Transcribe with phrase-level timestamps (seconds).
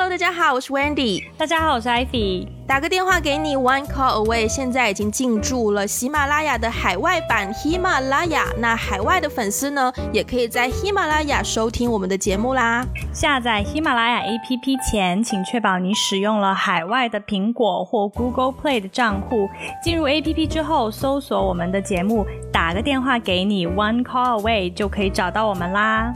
[0.00, 1.24] Hello，大家好，我是 Wendy。
[1.36, 2.48] 大家好，我是 Ivy。
[2.66, 8.46] 打个电话给你，One Call Away，现在已经进驻了喜马拉雅的海外版喜马拉雅。
[8.56, 12.82] 那海外的粉丝呢，也可以在喜马拉雅收听我们的节目啦。
[13.12, 19.50] 下载喜马拉雅 APP 前，请确保你使用了海外的苹果或 Google Play 的账户。
[19.84, 26.14] 进入 APP 之后，搜索我们的节目，打个电话给你，One Call Away 就可以找到我们啦。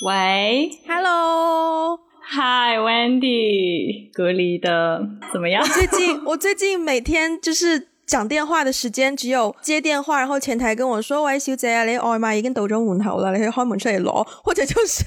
[0.00, 5.60] 喂，Hello，Hi Wendy，隔离的怎么样？
[5.60, 7.88] 我最近我最近每天就是。
[8.08, 15.04] 讲电话的时间只有接电话，然后前台跟我说：“喂，小姐啊，你外卖已经到咗门口了，你可以开门出来攞。”或者就是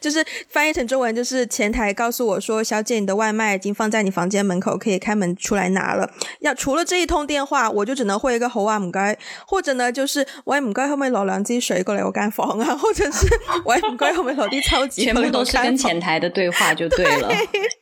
[0.00, 6.08] 就是翻译成中文，就是前台告诉我说：“小姐，你的外卖已经放在你房间门口，可以开门出来拿了。”
[6.40, 9.18] 要除了这一通电话，我就只能会一个好啊唔该，
[9.48, 12.76] 或者呢就是喂唔该，可唔可以攞两支水过来我间房啊？
[12.76, 13.26] 或者是
[13.64, 15.02] 喂唔该，可唔可以攞啲超级？
[15.02, 17.28] 全部都是跟前台的对话就对了，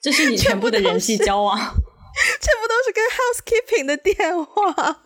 [0.01, 1.61] 这是你全部的人际交往。
[2.41, 5.03] 全部都是跟 housekeeping 的电话，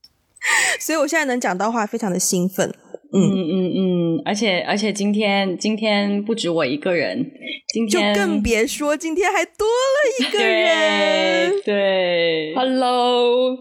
[0.80, 2.74] 所以我现在能讲到话，非常的兴奋。
[3.12, 3.20] 嗯。
[3.20, 7.30] 嗯嗯，而且而且今天今天不止我一个人，
[7.72, 11.62] 今天就更别说今天还多了一个 人。
[11.64, 13.56] 对，Hello，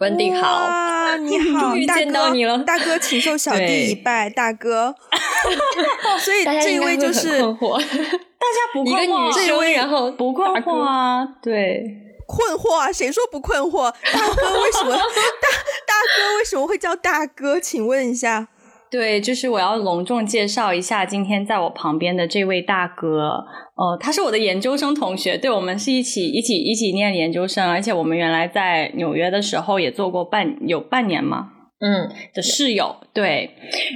[0.00, 4.94] 温迪好，你好，见到你了，大哥，请受小弟一拜，大哥。
[6.18, 12.06] 所以这一位就是困惑，大家不困惑，这位然后不困惑啊，对。
[12.30, 12.92] 困惑啊！
[12.92, 13.90] 谁说不困惑？
[14.12, 15.02] 大哥为什么大
[15.86, 17.58] 大哥为什么会叫大哥？
[17.58, 18.48] 请问一下。
[18.90, 23.44] 对，就是我要隆重介绍一下今天在我旁边的这位大哥。
[23.76, 32.96] 呃，他是我的研究生同学，对我们是一起一起一起念研究生，而且我们原来在纽约的时候也做过半有半年嘛，嗯，的室友。
[33.12, 33.50] 对，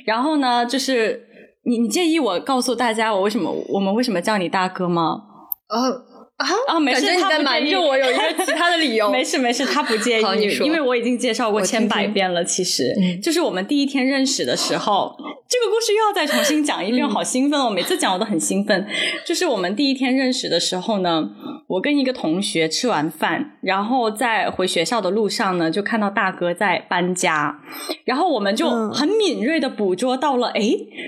[0.07, 1.27] 然后呢，就是
[1.65, 5.23] 你你介意我告诉大家我为什么我们为什么叫你大哥吗？
[5.69, 6.14] 哦。
[6.37, 6.81] 啊啊！
[6.81, 7.75] 没事，他不介意。
[7.77, 9.09] 我有一个其他的理由。
[9.13, 10.25] 没事没事，他不介意，
[10.65, 12.45] 因为我已经介绍过千百遍了。
[12.45, 15.15] 其实，就是我们第一天认识的时候，
[15.49, 17.71] 这个故事又要再重新讲一遍，好兴奋哦！
[17.71, 18.85] 每次讲我都很兴奋。
[19.25, 21.31] 就是我们第一天认识的时候呢，
[21.69, 27.61] 我跟一个同学吃完饭，然后在回学校的路上呢，就看到大哥在搬家，
[28.05, 30.63] 然后我们就很敏锐的捕捉到了，哎，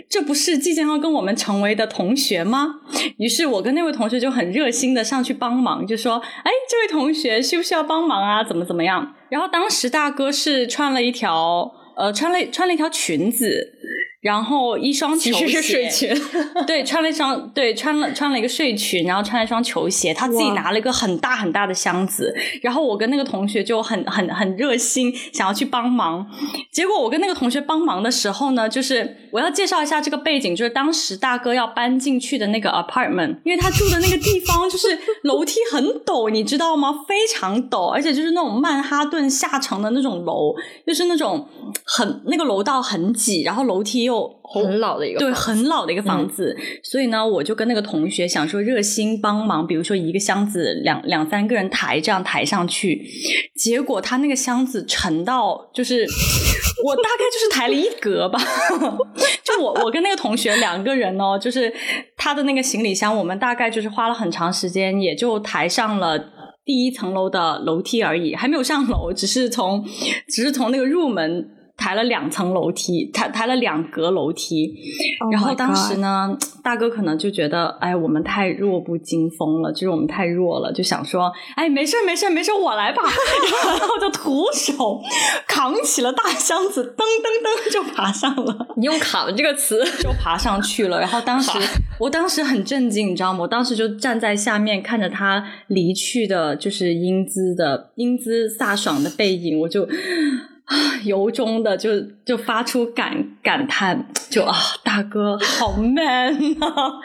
[0.09, 2.77] 这不是即将要跟我们成为的同学吗？
[3.19, 5.16] 于是我跟那位同学就很热心的上。
[5.17, 8.45] 上去帮忙，就说：“哎，这位同学需不需要帮忙啊？
[8.45, 13.76] 怎么怎么样？”然后当时大哥是穿了一条，呃，穿了穿了一条裙子。
[14.21, 16.23] 然后一双球鞋，是睡裙，
[16.67, 26.27] 对，穿了一双，对，穿了穿了一个睡裙，然后穿了一双球鞋，他自己拿了一个很大很大的箱子，然后我跟那个同学就很很很热心，想要去帮忙。
[26.73, 37.05] 结果我跟那个同学帮忙的时候呢，就是我要介绍一下这个背景，就是当时大哥要搬进去的那个 apartment，因为他住的那个地方就是楼梯很陡，你知道吗？
[37.07, 40.55] 非常陡，而且就是那种曼哈顿下城的那种楼，
[40.87, 41.47] 就是那种
[41.85, 44.35] 很那个楼道很挤，然后楼梯又。
[44.49, 53.05] 很老的一个对，很老的一个房子，所以呢，我就跟那个同学想说热心帮忙，比如说一个箱子两两三个人抬，这样抬上去。
[53.57, 56.07] 结果他那个箱子沉到，就是
[56.85, 58.39] 我大概就是抬了一格吧。
[59.43, 61.75] 就我我跟那个同学两个人哦，就是
[62.17, 66.17] 他的那个行李箱，我们大概就是花了很长时间，也就抬上了
[66.65, 69.85] 第一层楼的楼梯而已，还没有上楼，只是从
[70.29, 71.51] 只是从那个入门。
[71.77, 74.75] 抬了两层楼梯，抬抬了两格楼梯，
[75.31, 83.03] 然后当时呢，大哥可能就觉得，哎，我们太弱不禁风了，就是我们太弱了，就想说，哎，没事没事没事，我来吧，
[83.79, 85.01] 然后就徒手
[85.47, 88.69] 扛起了大箱子，噔噔噔就爬上了。
[88.77, 91.59] 你用“扛”这个词就爬上去了，然后当时，
[92.01, 93.41] 我当时很震惊，你知道吗？
[93.43, 99.87] 我当时就站在下面看着他离去的，就是英姿的英姿飒爽的背影，我就。
[100.67, 104.55] 啊， 由衷的就就发出感感叹，就啊，
[104.85, 107.01] 大哥好 man 啊！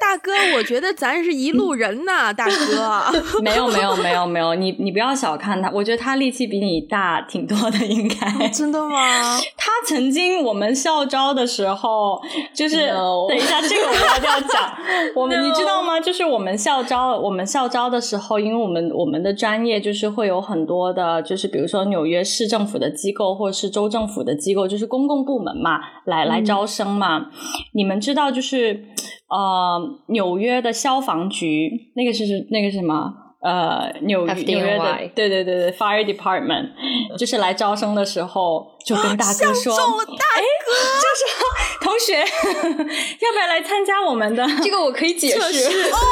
[0.00, 3.02] 大哥，我觉得咱是一路人呐，大哥。
[3.42, 8.48] 没有没有没有没有，你你不要小看他，我觉得他力气比你大挺多的，应该。
[8.48, 9.38] 真的吗？
[9.56, 12.20] 他曾经我们校招的时候，
[12.54, 12.88] 就是
[13.28, 14.72] 等一下这个我要要讲，
[15.14, 16.00] 我们你知道吗？
[16.00, 27.26] 就是我们校招，我们校招的时候，因为我们我们的专业就是会有很多的，就是比如说纽约市政府的机构或者是州政府的机构，就是公共部门嘛，来来招生嘛。
[27.72, 28.84] 你们知道就是。
[29.28, 33.27] 呃，纽约的消防局，那个是是那个是什么？
[33.40, 36.70] 呃，纽纽约的，对对对对，Fire Department，
[37.16, 41.24] 就是来招生的时候就跟大哥说，大哥，就是
[41.80, 45.70] 同学， 要不要来参加我们的这个我可以解释。？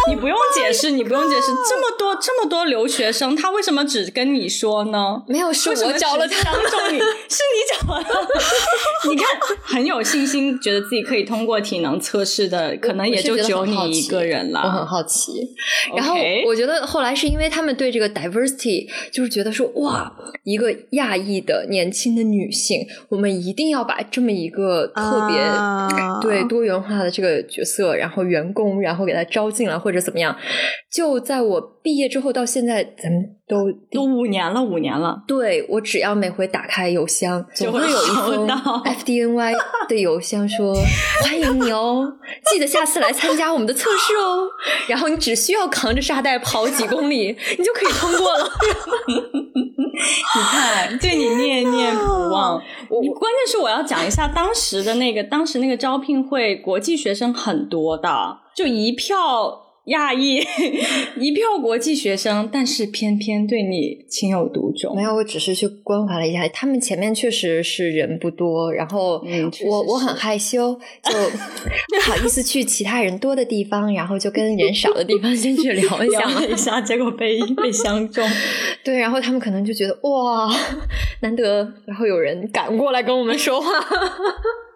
[0.08, 1.46] 你不用解释，你不用解释。
[1.69, 5.23] 这么多这么多留学生，他为什么只跟你说呢？
[5.26, 6.34] 没有，是为什么我找了他。
[6.37, 9.08] 只相中你，是你找了他。
[9.08, 9.26] 你看，
[9.62, 14.87] 很有信心，觉得自己可以通过体能测试的，可能也就只有你一个人了我很。
[14.87, 15.32] 好奇，
[15.96, 16.14] 然后
[16.46, 20.13] 我觉得后来是因为他们对这个 diversity 就是觉得说哇，
[20.45, 25.89] 一个亚裔的年轻的女性，我们一定要把这么一个特别、啊
[26.21, 30.37] 对多元化的这个角色，然后员工，然后给她招进来或者怎么样。
[30.93, 35.23] 就在我毕业之后到现在，咱们都都五年了，五年了。
[35.29, 39.55] 对我只要每回打开邮箱，总会有一封到 FDNY
[39.89, 40.75] 的邮箱说
[41.23, 42.11] 欢迎你哦，
[42.51, 44.49] 记得下次来参加我们的测试哦。
[44.89, 48.49] 然后你只需要扛着沙袋跑几公里，你就可以通过了。
[49.08, 52.62] 你看，对你念念不忘。
[52.88, 60.37] 我关键是我要讲一下当时的那个，当时那个招聘会，国际学生很多的，就一票亚裔，
[61.19, 65.03] 一票国际学生，但是偏偏对你情有独钟没。
[65.03, 71.12] 有，我只是去关怀了一下，他们前面确实是人不多，然后嗯我我很害羞，就
[71.94, 76.31] 不好意思去其他人多的地方，然后就跟人少的地方先去聊一下。
[76.47, 78.27] 一下，结果被 被相中。
[78.83, 80.50] 对，然后他们可能就觉得哇，
[81.21, 83.71] 难得，然后有人赶过来跟我们说话。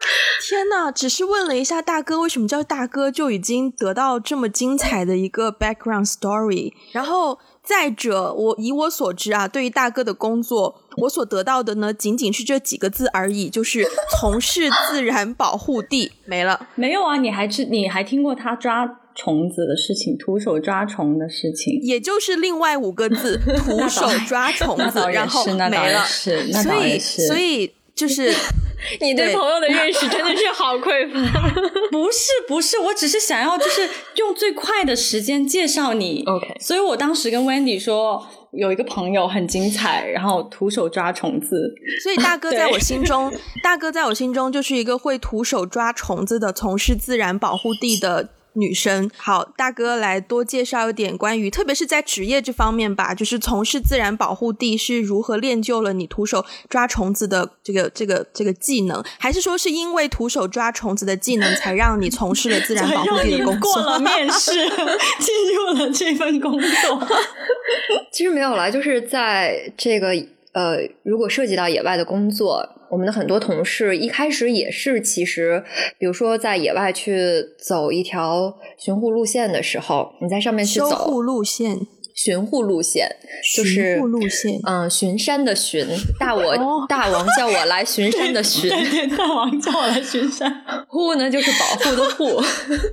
[0.49, 6.73] 天呐，只是问了一下大哥为什么叫大哥，就已经得到这么精彩的一个 background story。
[6.93, 13.87] 然后再者，我以我所知啊，对于大哥的工作，我所得到的呢，仅仅是这几个字而已，就是
[14.19, 16.69] 从事自然保护地，没了。
[16.75, 21.79] 没有啊，你还知你还听过他抓虫子的事情，徒手抓虫的事情？
[21.83, 26.03] 也就是另外五个字，徒手抓虫子 然后没了。
[26.07, 27.71] 是那所以，所以
[28.01, 28.33] 就是
[29.01, 31.21] 你对对朋友的认识真的是好匮乏。
[31.93, 33.87] 不是不是，我只是想要就是
[34.17, 36.25] 用最快的时间介绍你。
[36.27, 41.75] OK 所以我当时跟 Wendy 说，有一个朋友很精彩，然后徒手抓虫子。
[42.03, 43.31] 所以大哥在我心中，
[43.63, 48.31] 大哥在我心中就是一个会徒手抓虫子的，从事自然保护地的。
[48.55, 63.73] 女生，好，大哥来多介绍一点关于，特别是在职业这方面吧，就是从事自然保护地是如何练就了你徒手抓虫子的这个这个这个技能，还是说是因为徒手抓虫子的技能才让你从事了自然保护地的 工作？
[63.75, 64.53] 过了面试，
[65.21, 67.09] 进入了这份工作。
[68.13, 70.15] 其实没有啦，就是在这个
[70.53, 75.63] 呃，如果涉及到野外的工作，我们的很多同事一开始也是，其实
[75.99, 81.79] 比如说在野外去走一条巡护路线的时候，你在上面去走护路线，
[82.15, 83.17] 巡护路线，
[83.55, 85.87] 就是巡护路线嗯，巡山的巡，
[86.19, 92.43] 大我、哦大王叫我来巡 山的巡，对对，大王叫我来巡山，护呢就是保护的护。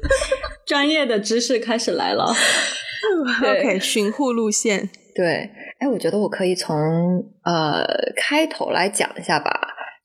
[0.68, 2.31] 专业的知识开始来了。
[3.42, 4.89] 对 OK，巡护路线。
[5.18, 5.50] 对，
[5.80, 6.78] 哎，我觉得我可以从
[7.44, 7.84] 呃
[8.16, 9.50] 开头来讲一下吧，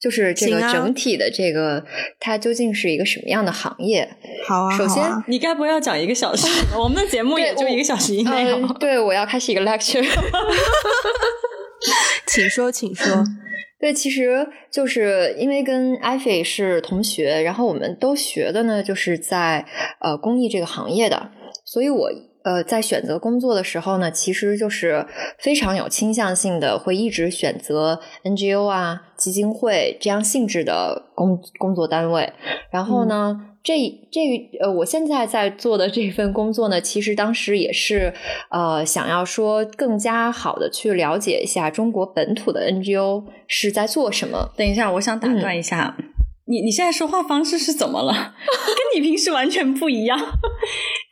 [0.01, 1.85] 就是这个整体的这个、
[2.19, 4.09] 它究竟是一个什么样的行业？
[4.49, 6.47] 好啊，首先啊你该不会要讲一个小时？
[6.75, 8.47] 我们的节目也就一个小时以内。
[8.81, 10.03] 对，我要开始一个 lecture。
[12.27, 13.23] 请说，请说。
[13.79, 19.67] 对，其实就是因为跟艾菲是同学，然后我们都学的呢，就是在
[20.01, 21.31] 呃公益这个行业的，
[21.67, 22.11] 所以我
[22.45, 25.07] 呃在选择工作的时候呢，其实就是
[25.39, 32.33] 非常有倾向性的，会一直选择 NGO 啊、基金会这样性质的工工作单位。
[32.71, 33.75] 然后呢，这
[34.11, 34.21] 这
[34.61, 38.13] 呃，我现在在做的这份工作呢，其实当时也是
[38.51, 44.53] 呃想要说更加好的去了解一下中国本土的 NGO 是在做什么。
[44.57, 45.97] 等一下，我想打断一下，
[46.47, 48.13] 你你现在说话方式是怎么了？
[48.67, 50.19] 跟你平时完全不一样，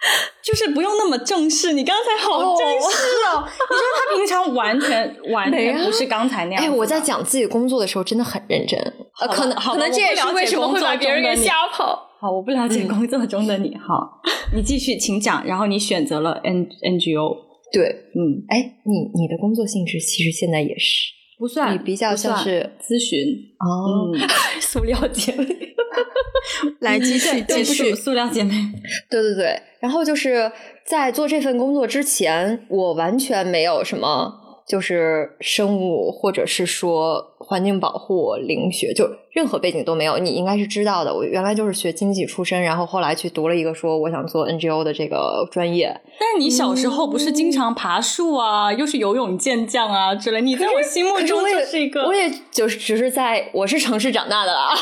[0.43, 1.73] 就是不用那么正式。
[1.73, 3.45] 你刚才好正式哦！
[3.47, 8.79] 你说他平常完全完全不是刚才那样哎，我在讲自己工作的时候真的很认真，
[9.21, 12.09] 呃，可能可能这也是为什么会把别人给吓跑。
[12.21, 13.77] 好，我不了解工作中的你。
[13.77, 14.21] 好，
[14.55, 15.45] 你继续，请讲。
[15.47, 17.37] 然后你选择了 N NGO，
[17.73, 23.19] 对，嗯，哎，你你的工作性质其实现在也是不算你比较算像是咨询，
[23.59, 24.21] 哦，嗯，
[24.61, 25.47] 塑料姐妹。
[26.81, 27.95] 来继续继续。
[27.95, 28.53] 塑料姐妹，
[29.11, 30.53] 对对对，然后就是
[30.85, 34.40] 在做这份工作之前，我完全没有什么
[34.71, 41.13] 就是生物或者是说环境保护、灵学，就任何背景都没有，你应该是知道的。
[41.13, 46.01] 我原来就是学经济出身，然后后来去读了一个说我想做 NGO 的这个专业。
[46.21, 54.73] 但是你小时候不是经常爬树啊，又是游泳健将啊之类，你在我心目中就是一个，我也就是只是在我是城市长大的啦。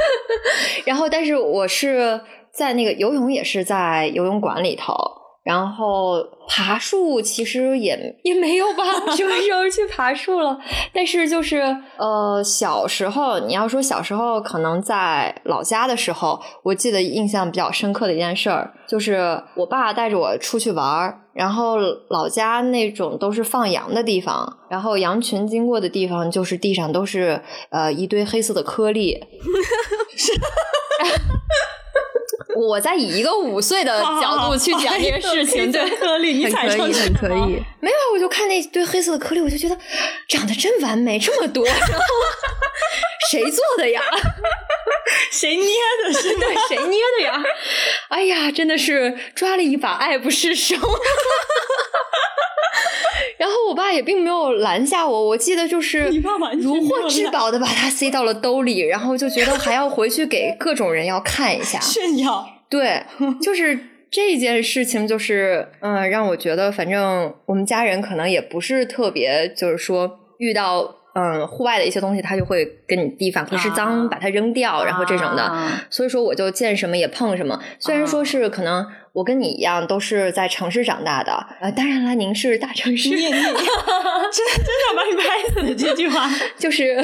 [0.86, 5.19] 然后，但是我是在那个游泳也是在游泳馆里头。
[5.42, 8.84] 然后爬树其实也也没有吧，
[9.16, 10.58] 什么时候去爬树了？
[10.92, 11.62] 但是就是
[11.96, 21.78] 呃，小时候你要说小时候可能在老家的时候，我记得印象比较深刻的一件事儿，就是我爸带着我出去玩儿，然后
[22.10, 29.18] 老家那种都是放羊的地方，然后羊群经过的地方就是地上都是呃一堆黑色的颗粒。
[32.56, 37.62] 我在以一个五岁的角度去讲这个事情， 对颗粒，你踩上去很可以。
[37.80, 39.76] 没有，我就看那堆黑色的颗粒，我就觉得
[40.28, 41.82] 长得真完美，这么多，然后
[43.30, 44.02] 谁做的呀？
[45.30, 46.12] 谁捏的？
[46.12, 47.42] 是对，谁捏的呀？
[48.08, 50.76] 哎呀，真的是抓了一把爱不释手。
[53.40, 56.10] 然后我爸也并没有拦下我，我记得就 是
[56.60, 62.46] 如获至宝的把它塞到了兜里，然后就觉得还要回去给 各种人要看一下炫耀。
[62.68, 63.02] 对，
[63.40, 63.78] 就是
[64.10, 70.96] 这件事情，就是嗯，让我觉得反正我们家人可能也不是特别，就是说遇到。
[71.12, 75.68] 嗯，户外的一些东西，他就会跟你递反馈是脏，把它扔掉，然后这种的。
[75.90, 77.60] 所以说，我就见什么也碰什么。
[77.80, 83.52] 虽然说是可能我跟你一样都是在城市长大的，呃，当然了，您是大城市， 真真想
[84.96, 87.02] 把你拍死的这句话， 就是。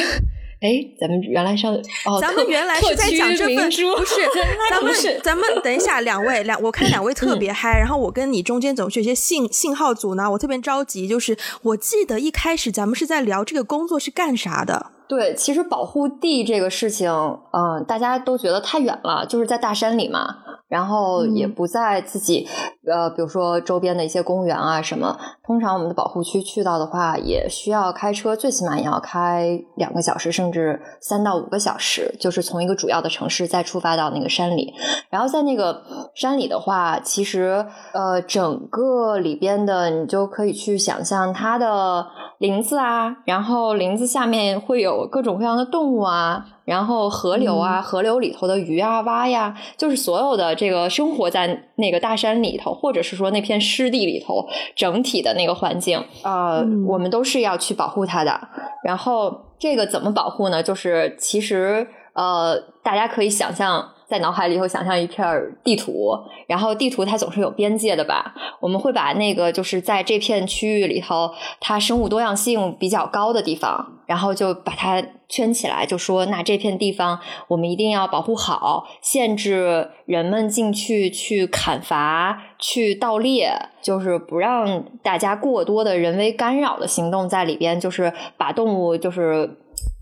[0.59, 4.23] 哎，咱们原来上哦，咱们原来是在讲这份，不是，
[4.73, 11.07] 咱们咱们等一下，两位两，我看两位特别嗨，然后我跟你中间总是有些信信号组呢，我特别着急。
[11.07, 14.93] 就是我记得一开始咱们是在聊这个工作是干啥的。
[15.07, 20.37] 对，其实保护地这个事情，嗯，大家都觉得太远了，就是在大山里嘛，
[20.69, 22.49] 然后也不在自己，
[22.87, 25.17] 呃，比如说周边的一些公园啊什么。
[25.45, 34.75] 通常我们的保护区去到的话，也需要开车，最起码也要开两个小时，甚至三到五个小时，就是从一个主要的城市再出发到那个山里。
[35.09, 35.85] 然后在那个
[36.17, 42.05] 山里的话，其实呃，整个里边的你就可以去想象它的
[42.38, 45.07] 林子啊，然后林子下面会有。
[45.07, 58.38] 各种各样的动物啊，然后河流啊，河流里头的鱼啊、蛙呀，就是所有的这个生活在那个大山里头，或者是说那片湿地里头，整体的那个环境，呃，我们都是要去保护它的。
[58.85, 60.62] 然后这个怎么保护呢？
[60.62, 63.93] 就是其实呃，大家可以想象。
[64.09, 65.27] 在脑海里头想象一片
[65.65, 68.35] 地图，然后地图它总是有边界的吧？
[68.61, 83.51] 我们会把那个就是在这片区域里头，它生物多样性比较高的地方，然后就把它圈起来，就说那这片地方我们一定要保护好，限制人们进去去砍伐、去盗猎，
[83.83, 89.59] 就是不让大家过多的人为干扰的行动在里边，就是把动物就是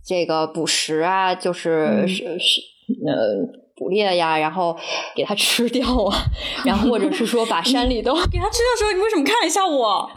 [0.07, 2.61] 这个捕食啊，就是是是
[3.07, 3.64] 呃。
[3.77, 4.77] 捕猎呀，然后
[5.15, 6.17] 给它吃掉啊，
[6.65, 10.09] 然后或者是说把 山里都给它吃掉的时候，你为什么看一下我？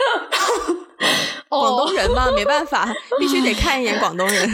[1.50, 4.50] 广东人嘛，没办法，必须得看一眼广东人。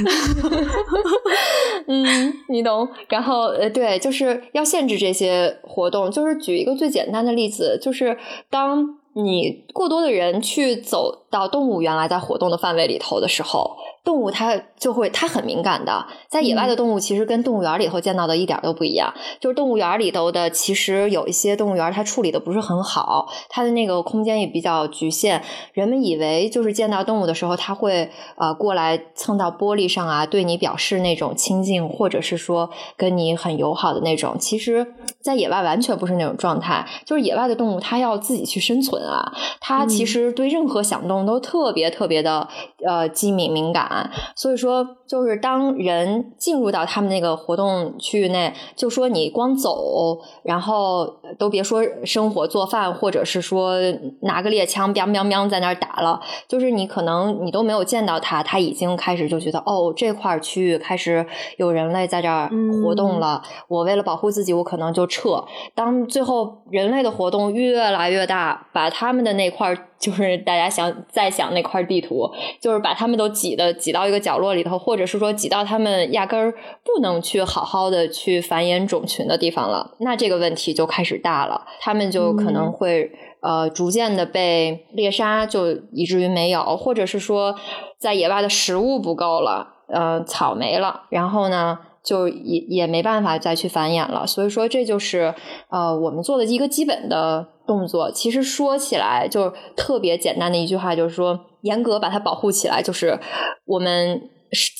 [1.88, 2.88] 嗯，你懂。
[3.10, 6.12] 然后呃，对，就是要限制这些活动。
[6.12, 8.18] 就是举一个最简单的例子，就是
[8.50, 13.76] 当你过多的人去走到动物原来在活动的范围里头的时候。
[14.04, 16.06] 动物它就会，它很敏感的。
[16.28, 19.14] 在野外的动物其实跟动物园里头见到的一点都不一样。
[19.40, 25.42] 就是动物园里头的，其实有一些动物园它处理的不是很好，它的那个空间也比较局限。
[25.72, 34.36] 人们以为就是见到动物的时候，它会呃过来蹭到玻璃上啊，对你表示那种亲近，或者是说跟你很友好的那种。
[34.38, 34.86] 其实，
[35.22, 36.86] 在野外完全不是那种状态。
[37.06, 39.32] 就是野外的动物，它要自己去生存啊，
[39.62, 42.50] 它其实对任何响动都特别特别的
[42.86, 43.93] 呃机敏敏感。
[44.36, 53.78] 所以说，就是当人进入到他们那个活动区域内，就说你光走，然后都别说生火做饭，或者是说
[54.22, 61.26] 拿个猎枪，喵喵喵在那儿打了，就是你可能你都没有见到他，他已经开始就觉得哦，这块区域开始
[61.58, 62.50] 有人类在这儿
[62.82, 63.42] 活动了。
[63.68, 65.44] 我为了保护自己，我可能就撤。
[65.76, 72.30] 当最后人类的活动越来越大，把他们的那块儿，就是大家想再想那块地图，
[72.60, 83.12] 就是把他们都挤的挤到一个角落里头，或者是说挤到他们压根儿不能去好好的去繁衍种群的地方了，那这个问题就开始大了，他们就可能会。
[83.46, 87.54] 呃，逐渐的被猎杀，就以至于没有，或者是说，
[87.98, 94.26] 在野外的食物不够了，呃，草没了，然后呢，就也也没办法再去繁衍了。
[94.26, 95.36] 所以说，这就是
[95.68, 98.12] 呃，我们做的一个基本的动作。
[98.12, 103.20] 其实说起来，就特别简单的一句话，就是说，严格把它保护起来，就是
[103.66, 104.22] 我们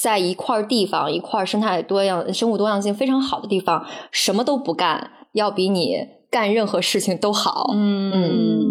[0.02, 6.08] 在一块地方，一块生态多样、生物多样性非常好的地方，什么都不干，要比你。
[6.34, 7.70] 干任何事情都好。
[7.76, 8.66] 嗯嗯，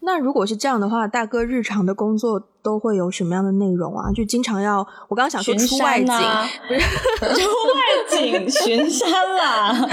[0.00, 4.10] 那如果是这样的话，大哥日常的工作都会有什么样的内容啊？
[4.16, 4.78] 就经常要
[5.10, 6.06] 我刚刚想说 出外景，
[6.66, 6.80] 不是
[7.34, 9.88] 出外景巡山啦。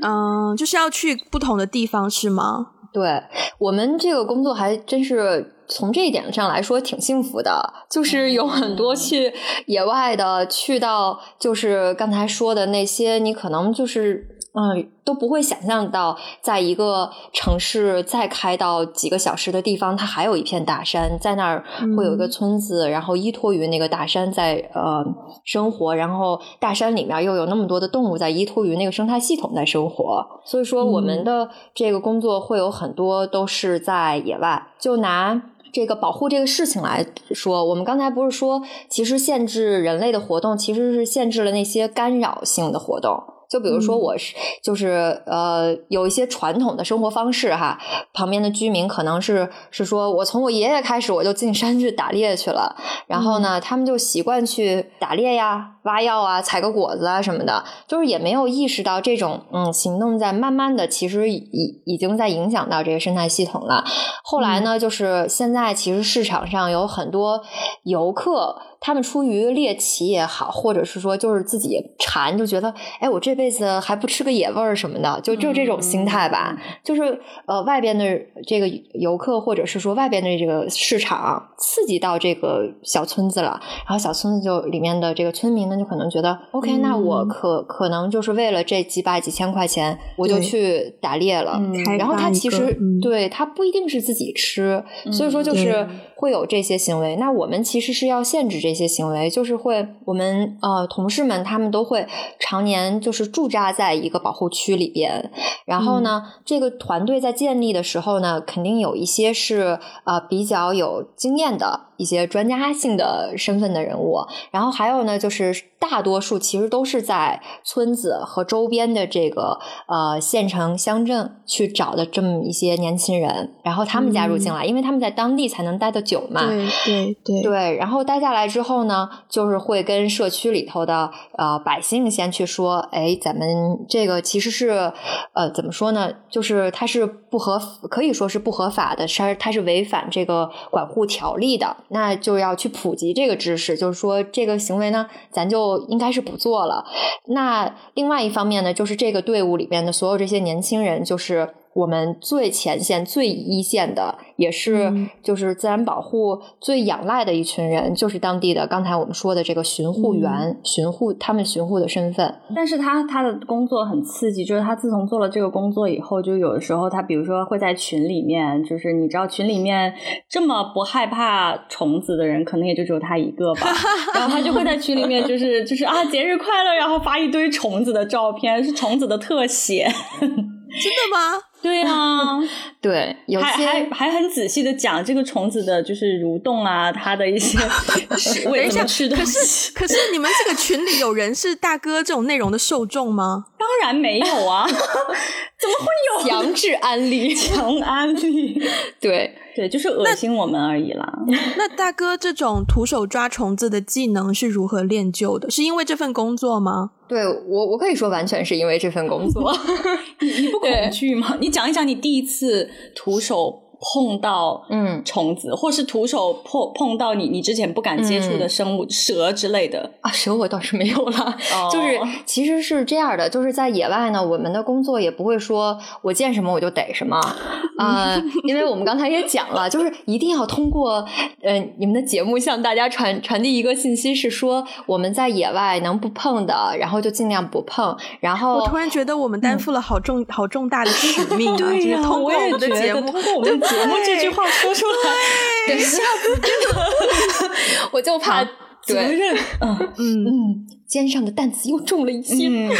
[0.00, 2.68] 嗯，就是要去不同的地方是吗？
[2.92, 3.22] 对
[3.58, 9.32] 我们这个工作还真是从这一点上来说挺幸福的，就是有很多去
[9.66, 14.36] 野外的，去到就是刚才说的那些，你可能就是。
[14.52, 21.64] 嗯，都不会想象到，在一个城市再开到几个小时的地方，它还有一片大山，在那儿
[21.96, 25.04] 会有一个村子，然后依托于那个大山在呃
[25.44, 34.66] 生活，然后大山里面又有那么多的动物在依托于那个生态系统在生活，所以说我们的这个工作会有很多都是在野外。
[34.80, 35.40] 就拿
[35.72, 43.22] 这个保护这个事情来说，我们刚才不是说，其实限制人类的活动，其实是限制了那些干扰性的活动。
[43.50, 47.76] 就比如说，我是就是呃，有一些传统的生活方式哈，
[48.14, 52.76] 旁边的居民可能是是说，我从我爷爷开始我就进山去打猎去了，
[53.08, 63.84] 然后呢，他们就习惯去打猎呀、挖药啊、采个果子啊什么的，就是也没有意识到这种嗯行动在慢慢的其实已已经在影响到这个生态系统了。
[64.22, 67.42] 后来呢，就是现在其实市场上有很多
[67.82, 68.56] 游客。
[68.80, 76.56] 他们出于猎奇也好，或者是说就是自己馋，就觉得哎，我这辈子还不吃个野味儿什么的，就就这种心态吧。
[76.82, 78.04] 就是呃，外边的
[78.46, 91.60] 这个游客，或者是说外边的这个市场，刺激到这个小村子了，然后小村子就里面的这个村民呢，就可能觉得 OK，那我可可能就是为了这几百几千块钱，我就去打猎了。
[91.98, 94.82] 然后他其实对他不一定是自己吃，
[95.12, 95.86] 所以说就是
[96.20, 97.16] 会有这些行为。
[97.16, 98.70] 那我们其实是要限制这。
[98.80, 102.06] 些行为就是会，我们呃同事们他们都会
[102.38, 105.30] 常年就是驻扎在一个保护区里边，
[105.64, 111.90] 然后呢，这个团队在建立的时候呢，肯定有一些是呃比较有经验的。
[112.00, 126.46] 一些专家性的身份的人物，然后还有呢，就是大多数其实都是在村子和周边的这个呃县城乡镇去找的这么一些年轻人，然后他们加入进来，因为他们在当地才能待得久嘛。
[126.46, 127.42] 对对对。
[127.42, 133.46] 对，然后待下来之后呢，就是会跟社区里头的呃百姓先去说，哎，咱们
[133.88, 134.92] 这个其实是
[135.34, 136.10] 呃怎么说呢？
[136.28, 141.76] 就是它是不合，可以说是不合法的，是它是违反这个管护条例的。
[141.88, 146.84] 那就要去普及这个知识，就是说这个行为呢，咱就应该是不做了。
[147.26, 151.54] 那另外一方面呢，就是这个队伍里边的所有这些年轻人，就是。
[151.72, 162.34] 我们最前线、最一线的，也是就是自然保护最仰赖的一群人，就是当地的刚才我们说的这个巡护员，巡护他们巡护的身份。
[162.56, 169.94] 但是他他的工作很刺激，就是他自从做了这个工作以后，就有的时候他比如说会在群里面，就是你知道群里面
[170.28, 173.68] 这么不害怕虫子的人，可能也就只有他一个吧。
[174.14, 179.88] 然后他就会在群里面就是就是啊节日快乐，然后发一堆虫子的照片，是虫子的特写。
[180.20, 181.36] 真的吗？
[181.62, 182.38] 对啊，
[182.80, 187.58] 对，有还还还很仔细的讲这个虫子的，就是蠕动啊，它的一些
[188.48, 193.46] 为什么吃可是 可是你们这个群里有人是大哥这种内容的受众吗？
[193.58, 195.86] 当然没有啊，怎么会
[196.22, 197.34] 有强制安利？
[197.34, 198.62] 强安利？
[199.00, 201.12] 对对，就是恶心我们而已啦。
[201.58, 205.50] 那大哥这种徒手抓虫子的技能是如何练就的？
[205.50, 206.90] 是因为这份工作吗？
[207.08, 209.52] 对我，我可以说完全是因为这份工作。
[210.20, 211.36] 你你不恐惧吗？
[211.40, 219.90] 你讲一讲你第一次徒手碰到嗯虫子，或是徒手碰碰到你你之前不敢接触的生物，蛇之类的。
[220.02, 227.18] 啊，蛇我倒是没有了，哦就是其实是这样的，就是在野外呢，我们的工作也不会说我见什么我就逮什么，
[227.78, 231.04] 呃，因为我们刚才也讲了，就是一定要通过
[231.42, 241.56] 呃你们的节目向大家传传递一个信息，是说我们在野外能不碰的，然后就尽量不碰，然后我突然觉得我们担负了好重、好重大的使命啊！
[241.58, 247.54] 就是呀通过我也们的觉得节目，通过我们的节目这句话说出来，等一下子真的，
[247.92, 248.44] 我就怕
[248.82, 249.78] 责，任，嗯。
[249.98, 252.48] 嗯，嗯，肩上的担子又重了一些。
[252.48, 252.70] 嗯，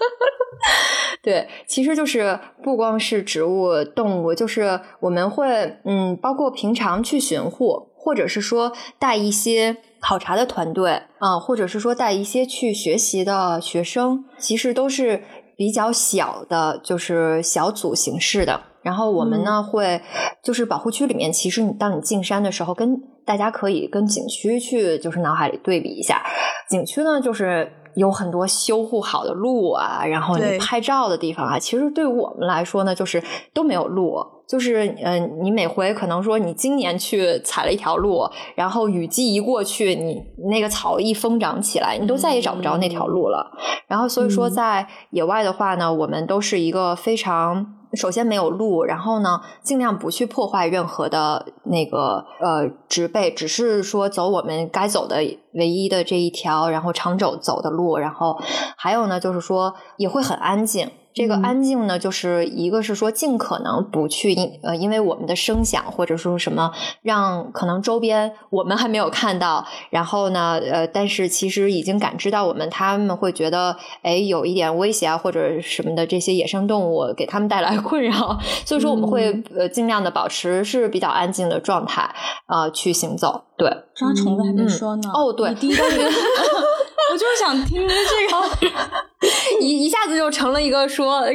[1.22, 15.22] 对，其实就是不光是植物、动物，就是我们会嗯，包括平常去巡护，或者是说带一些考察的团队啊、或者是说带一些去学习的学生，其实都是
[15.56, 18.62] 比较小的，就是小组形式的。
[18.82, 20.00] 然后我们呢、会
[20.42, 26.22] 就是保护区里面，其实你当你进山的时候，跟大家可以跟景区去就是脑海里对比一下。
[26.68, 34.16] 景区呢，就是有很多修护好的路啊，然后你拍照的地方啊，其实对于我们来说呢，就是都没有路。
[34.48, 43.48] 就是嗯、呃你每回可能说你今年去踩了一条路，然后雨季一过去，你那个草一疯长起来，你都再也找不着那条路了。
[43.86, 47.76] 然后所以说，嗯在野外的话呢，我们都是一个非常。
[47.94, 55.16] 首先没有路，然后呢，尽量不去破坏任何的那个呃植被，只是说走我们该走的
[55.54, 58.38] 唯一的这一条，然后长走走的路，然后
[58.76, 60.90] 还有呢，就是说也会很安静。
[61.12, 82.02] 这个嗯安静呢，就是一个是说尽可能不去因呃，因为我们的声响或者说什么，让可能周边我们还没有看到，然后呢，呃，但是其实已经感知到我们，他们会觉得哎有一点威胁啊或者什么的这些野生动物给他们带来困扰，所以说我们会、嗯呃尽量的保持是比较安静的状态
[82.46, 83.44] 啊、呃去行走。
[83.56, 85.10] 对，抓虫子还没嗯说呢。
[85.12, 85.82] 哦对第一个
[87.12, 89.09] 我就是想听的这个。
[89.60, 91.30] 一一下子就成了一个说呃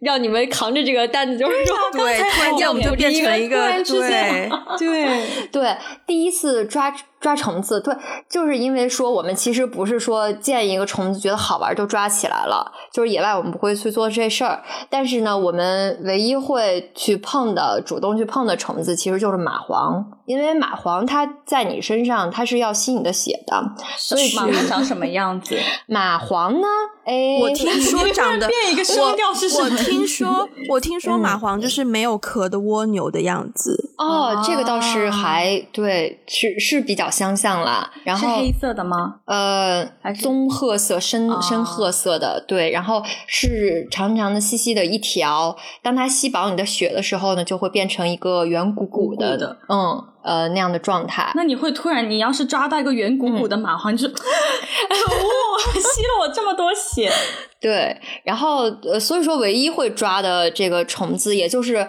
[0.00, 4.48] 让你们扛着这个担子，就是说对，突然间我们就变成了一个对，
[4.78, 7.94] 对， 对，第一次抓抓虫子，对，
[8.28, 14.62] 就是因为说我们其实不是说见一个虫子觉得好玩就抓起来了，就是野外我们不会去做这事儿。
[14.88, 23.62] 但是呢，我们唯一会去碰的、主动去碰的虫子，其实就是蚂蟥，因为蚂蟥它在你身上，它是要吸你的血的。
[23.96, 25.56] 所以蚂蟥长什么 样子？
[25.88, 26.66] 蚂蟥呢？
[27.04, 33.92] 哎，我 听说长得变一个声调是什么我我听说， 我听说嗯蚂蟥就是没有壳的蜗牛的样子。
[33.98, 37.90] 哦，这个倒是啊还对，是是比较相像啦。
[38.04, 39.16] 然后是黑色的吗？
[39.26, 45.56] 呃还，是棕褐色、深哦深褐色的，对，然后是长长的、细细的一条。
[45.82, 51.32] 当它吸饱你的血的时候呢，就会变成一个圆鼓鼓的，鼓鼓的嗯呃那样的状态。
[51.34, 54.14] 那你会突然，你要是抓到一个圆鼓鼓的蚂蟥，你就，哇，
[55.72, 57.10] 吸了我这么多血，
[57.58, 61.86] 对，然后呃，所以说唯一会抓的这个虫子，也就是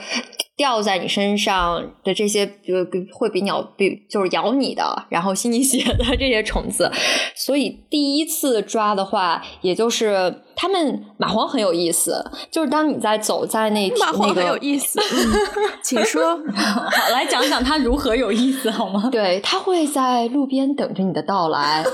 [0.59, 6.91] 掉在你身上的这些，呃，会比鸟比就是咬你的，然后吸你血的这些虫子。
[7.33, 14.59] 所以第一次抓的话，也就是他们蚂蟥很有意思，就是当你在走在那蚂蟥很有。
[14.59, 16.35] 意思， 嗯，请说。
[16.53, 19.07] 好，来讲讲它如何有意思好吗？
[19.09, 21.85] 对，它会在路边等着你的到来。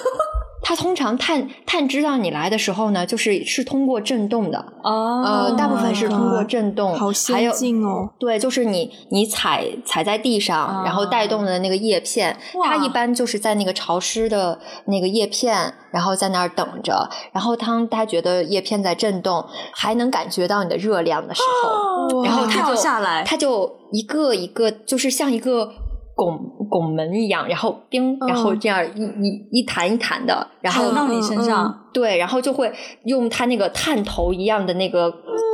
[0.67, 8.10] 它通常探探知到你来的时候呢，就是是通过震动的，哦呃，大部分是通过震动，好还有先进哦。
[8.17, 17.08] 对，就是你你踩踩在地上，然后带动的那个叶片，它一般就是在那个潮湿的那个叶片，然后在那儿等着。
[17.32, 25.71] 然后当它觉得叶片在震动，还能感觉到你的热量的时候，然后它就下来它就一个一个，就是像一个。
[26.15, 32.71] 拱拱门一样，然后冰，然后嗯这样一一一弹一弹的，然后弹到你身上，对，然后就会
[33.04, 35.13] 用它那个探头一样的那个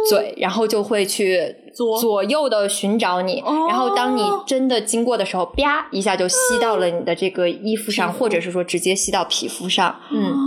[0.09, 3.41] 嘴，然后就会去左左右的寻找你。
[3.41, 9.95] 哦然后当你真的经过的时候，啪一下就吸到了你的这个衣服上，或者是说直接吸到皮肤上。
[10.11, 10.37] 嗯，哦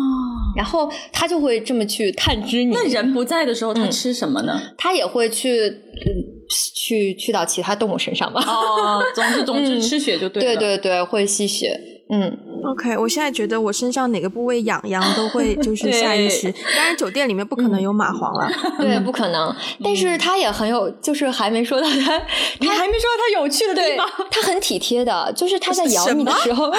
[0.57, 2.73] 然后它就会这么去探知你。
[2.73, 4.61] 那人不在的时候，它嗯吃什么呢？
[4.79, 8.41] 它也会去嗯去去到其他动物身上吧。
[8.47, 10.61] 哦，总之总之嗯吃血就对了。
[10.61, 11.81] 对对对，会吸血。
[12.11, 16.53] 嗯，OK，我现在觉得我身上哪个部位痒痒都会 就是下意识。
[16.77, 18.47] 当然，酒店里面不可能有蚂蟥了。
[18.79, 19.53] 对，不可能。
[19.83, 22.23] 但是它也很有，就是还没说到它，
[22.61, 26.71] 你还没说到它有趣的地方。，它很体贴的，就是它在咬你的时候，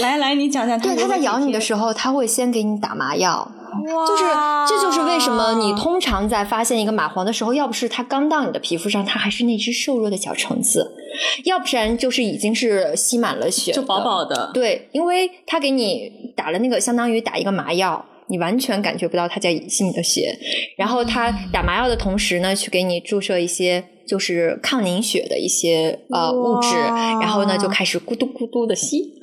[0.00, 3.50] 来来，你讲讲它对，它在咬你的，时候，它会先给你打麻药，
[3.84, 4.24] 就是
[4.68, 10.92] 这就是为什么你通常在发现一个蚂蟥的时候，要不是它刚到你的皮肤上，它还是那只瘦弱的小虫子，
[11.44, 14.50] 要不然就是已经是吸满了血，就饱饱的。
[14.52, 20.36] 对，因为它给你打了那个相当于打一个麻药，你完全感觉不到它在吸你的血。
[20.76, 29.14] 然后它打麻药的同时呢，去给你注射一些就是抗凝血的一些呃物质，然后呢就开始咕嘟咕嘟的吸。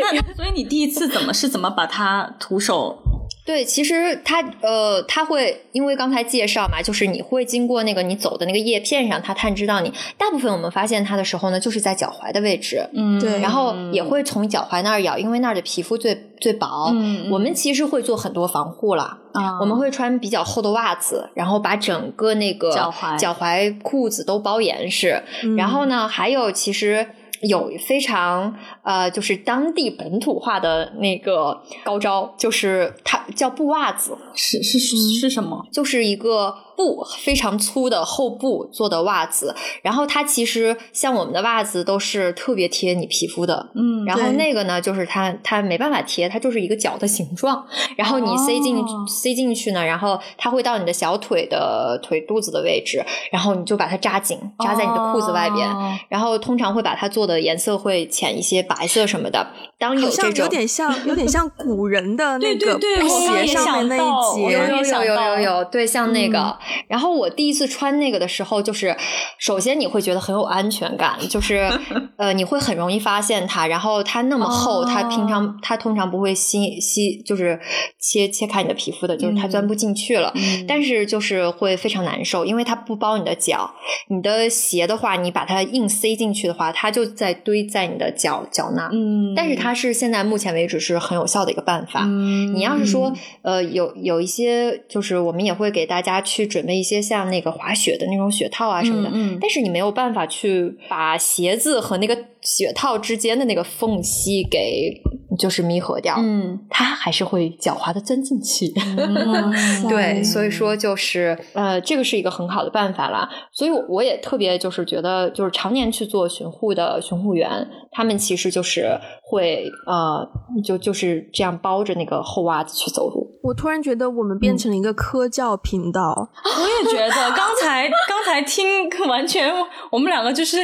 [0.00, 3.02] 那 所以你第一次怎么是怎么把它徒手？
[3.46, 9.92] 对，其实它呃，它会因为刚才介绍嘛，就是你会经过那个你走的那个叶片上，它探知到你。
[10.18, 16.90] 大部分我们发现它的时候呢，就是在脚踝的位置，嗯，对然后也会从脚踝那儿咬，因为那儿的皮肤最最薄。
[16.92, 25.22] 嗯嗯我们其实会做很多防护了，啊我们会穿比较厚的袜子，然后把整个那个脚踝脚踝、裤子都包严实。
[25.44, 27.06] 嗯然后呢，还有其实
[27.42, 35.66] 有非常呃，就是当地本土化的那个高招，就是它叫布袜子，是是是是什么？
[35.72, 39.54] 就是一个布非常粗的厚布做的袜子。
[39.82, 47.64] 然后它其实像我们的袜子都是特别贴你皮肤的，嗯然后那个呢，就是它它没办法贴，它就是一个脚的形状。
[47.96, 55.68] 然后你塞进、哦塞进去呢，然后它会到你的小腿的腿肚子的位置，然后你就把它扎紧，扎在你的裤子外边。
[55.68, 59.46] 哦然后通常会把它做的颜色会浅一些，白色什么的。
[59.78, 64.42] 当有这种有点像，有点像古人的 那对个对对我刚鞋也上面那想到一节。
[64.42, 66.38] 有有有有有有，对，像那个。
[66.38, 66.56] 嗯
[66.88, 68.96] 然后我第一次穿那个的时候，就是
[69.38, 71.70] 首先你会觉得很有安全感，就是
[72.16, 73.66] 呃，你会很容易发现它。
[73.66, 77.58] 然后它那么厚，它平哦常它通常不会吸吸，就是
[77.98, 80.32] 切切开你的皮肤的，就是它嗯钻不进去了。
[80.34, 83.74] 嗯但是就是会非常难受，因为它不包你的脚。
[84.08, 88.88] 你的鞋的话，你把它硬塞进去的话，它就在堆在你的脚脚那。
[88.92, 92.02] 嗯，但是它是现在目前为止是很有效的一个办法。
[92.04, 105.02] 嗯你要是说，呃，有有一些，就是我们也会给大家去准备一些像那个滑雪的那种雪套啊什么的，嗯嗯但是你没有办法去把鞋子和那个雪套之间的那个缝隙给
[105.38, 108.72] 就是弥合掉，嗯它还是会狡猾的钻进去。
[108.96, 113.28] 嗯对，所以说就是呃，这个是一个很好的办法啦。
[113.52, 120.24] 所以我我也特别就是觉得，就是常年去做巡护的巡护员，他们其实就是会呃，
[120.64, 123.26] 就就是这样包着那个厚袜子去走路。
[123.42, 129.52] 我突然觉得我们变成了一个科教频道，我也觉得，刚才 刚才听完全
[129.90, 130.58] 我们两个就是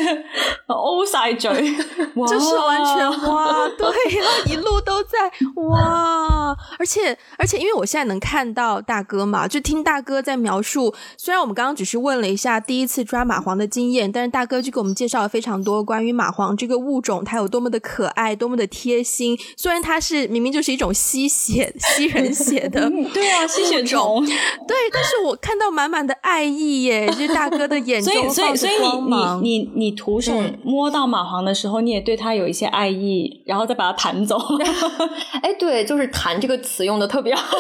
[0.67, 5.19] O 塞嘴，就是完全哇，对，一路都在
[5.63, 19.37] 哇，而且而且因为我现在能看到大哥嘛，就听大哥在描述，虽然我们刚刚只是问了一下第一次抓蚂蟥的经验，但是大哥就给我们介绍了非常多关于蚂蟥这个物种，它有多么的可爱，多么的贴心。
[19.57, 22.89] 虽然它是明明就是一种吸血 吸人血的。
[23.13, 24.25] 对啊， 吸血虫。
[24.25, 29.43] 对，但是我看到满满的爱意耶， 就是大哥的眼所以，中所以，放着所以光芒。
[29.43, 34.39] 你你你你徒手嗯摸到蚂蟥的时候，你也对它有一些爱意，然后再把它弹走。
[35.43, 37.57] 哎，对，就是“弹”这个词用的特别好，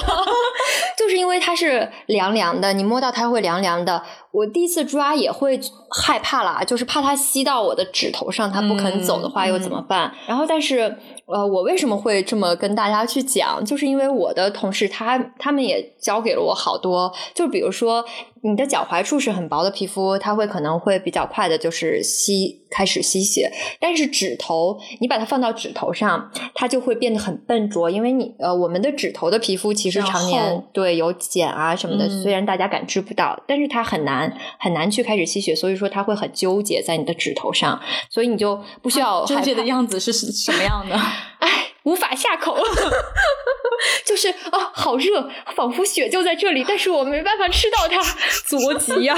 [0.99, 4.03] 就是因为它是凉凉的，你摸到它会凉凉的。
[4.33, 10.13] 我第一次抓也会害怕啦，就是怕它吸到我的指头上，它不肯走的话嗯又怎么办？
[10.27, 13.63] 然后，但是呃，我为什么会这么跟大家去讲？
[13.65, 18.05] 就是因为我的同事他他们也教给了我好多，就比如说
[18.45, 40.97] 你的脚踝处是很薄的皮肤，它会可能会比较快的就是吸开始吸血，但是指头你把它放到指头上，它就会变得很笨拙，因为你呃我们的指头的皮肤其实常年对有茧啊什么的，嗯虽然大家感知不到，但是它很难很难去开始吸血，所以说它会很纠结在你的指头上，所以你就不需要纠结的样子是什么样的？
[41.39, 41.49] 哎，
[41.85, 42.57] 无法下口，
[44.05, 48.01] 就是啊，好热，仿佛雪就在这里，但是我没办法吃到它，
[48.47, 49.17] 着急呀、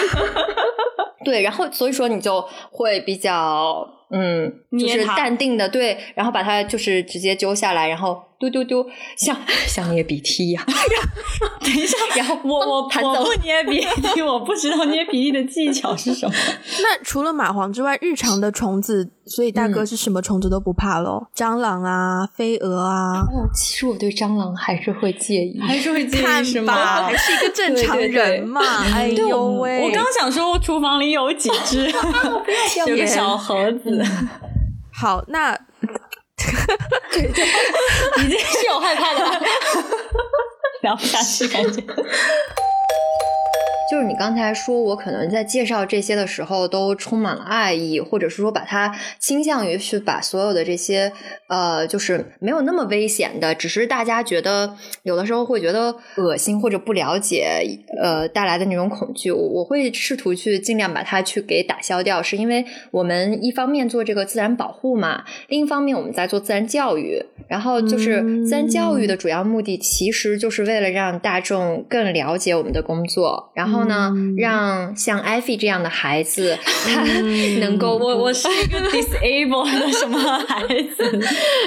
[1.24, 8.87] 对，然后所以说你就会比较嗯，就是淡定的对，然后把它就是直接揪下来，然后嘟嘟嘟，
[9.17, 9.37] 像
[9.67, 10.64] 像捏鼻涕一样、
[11.64, 13.81] 等一下， 然后我我盘走我不捏鼻
[14.14, 16.35] 涕，我不知道捏鼻涕的技巧是什么。
[16.83, 21.29] 那除了蚂蟥之外，日常的虫子，所以大哥是什么虫子都不怕咯？
[21.35, 27.17] 蟑螂啊，飞蛾啊，哦，其实我对蟑螂还是会介意，还是会介意是吧，吗还？
[27.17, 28.61] 是一个正常对对对人嘛。
[28.93, 31.90] 哎呦喂，我刚想说，厨房里有几只，
[32.87, 33.93] 有个小盒子，
[34.92, 35.52] 好，那
[37.16, 39.20] 已经是有害怕的，
[40.83, 41.83] 聊不下去感觉。
[43.90, 51.12] 就是你刚才说我可能在介绍这些的时候都充满了爱意，或者是说把它倾向于去把所有的这些
[51.49, 57.61] 呃，就是没有那么危险的，只是大家觉得有的时候会觉得恶心或者不了解
[58.01, 77.03] 呃带来的那种恐惧，我会试图去尽量把它去给打消掉，是因为我们一方面做这个自然保护嘛，另一方面我们在做自然教育，然后就是自然教育的主要目的其实就是为了让大众更了解我们的工作，然后呢，让像艾菲这样的孩子他
[77.61, 80.66] 能够我我是一个 disabled 的什么孩
[80.97, 81.20] 子，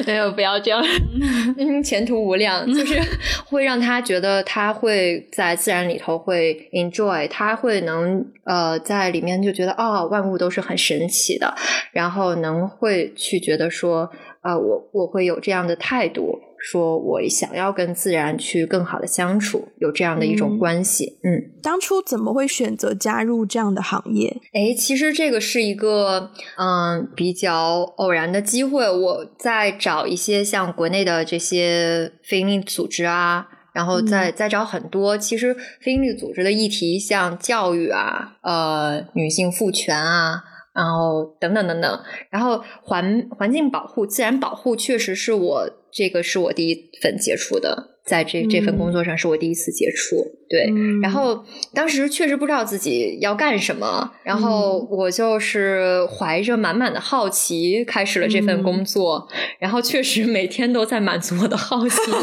[0.06, 0.84] 没有不要这样，
[1.58, 2.99] 嗯，前途无量，就是
[3.45, 11.53] 会让他觉得他会在自然里头会 enjoy，他会能呃在里面就觉得哦，万物都是很神奇的，
[11.91, 14.10] 然后能会去觉得说
[14.41, 16.39] 啊，我我会有这样的态度。
[16.69, 21.17] 说我想要跟自然去更好的相处，有这样的一种关系。
[21.23, 24.36] 嗯，当初怎么会选择加入这样的行业？
[24.51, 28.89] 哎，其实这个是一个嗯比较偶然的机会。
[28.89, 35.17] 我在找一些像国内的这些非营利组织啊，然后再再找很多。
[35.17, 40.43] 其实非营利组织的议题，像教育啊，呃，女性赋权啊。
[40.77, 50.15] 然后等等等等，然后环环境保护、自然保护，确实是我这个是我第一份接触的，在这这份工作上是我第一次接触。
[50.49, 50.65] 对，
[51.01, 51.43] 然后
[51.73, 59.27] 当时确实不知道自己要干什么，然后我就是怀着满满的好奇开始了这份工作，
[59.59, 62.13] 然后确实每天都在满足我的好奇心，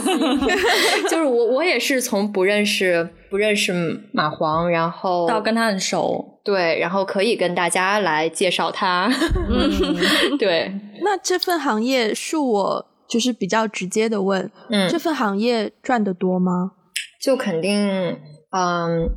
[1.11, 3.73] 就是我我也是从不认识不认识
[4.15, 6.31] 蚂蟥，然后到跟他很熟。
[6.43, 9.11] 对，然后可以跟大家来介绍它。
[10.39, 10.71] 对，
[11.03, 16.73] 那这份行业恕我就是比较直接的问，嗯，这份行业赚的多吗？
[17.23, 17.73] 就肯定，
[18.51, 19.09] 嗯，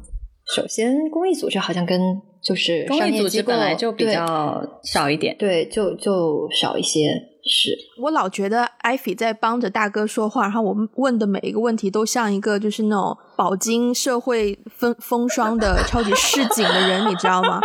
[0.55, 1.99] 首先公益组织好像跟
[2.43, 7.09] 就是公益组织本来就比较少一点，对，就就少一些。
[7.49, 7.69] 是
[8.01, 17.57] 我老觉得艾菲在帮着大哥说话，然后我们问的每一个问题都像一个就是那种饱经社会风风霜的超级市井的人，你知道吗？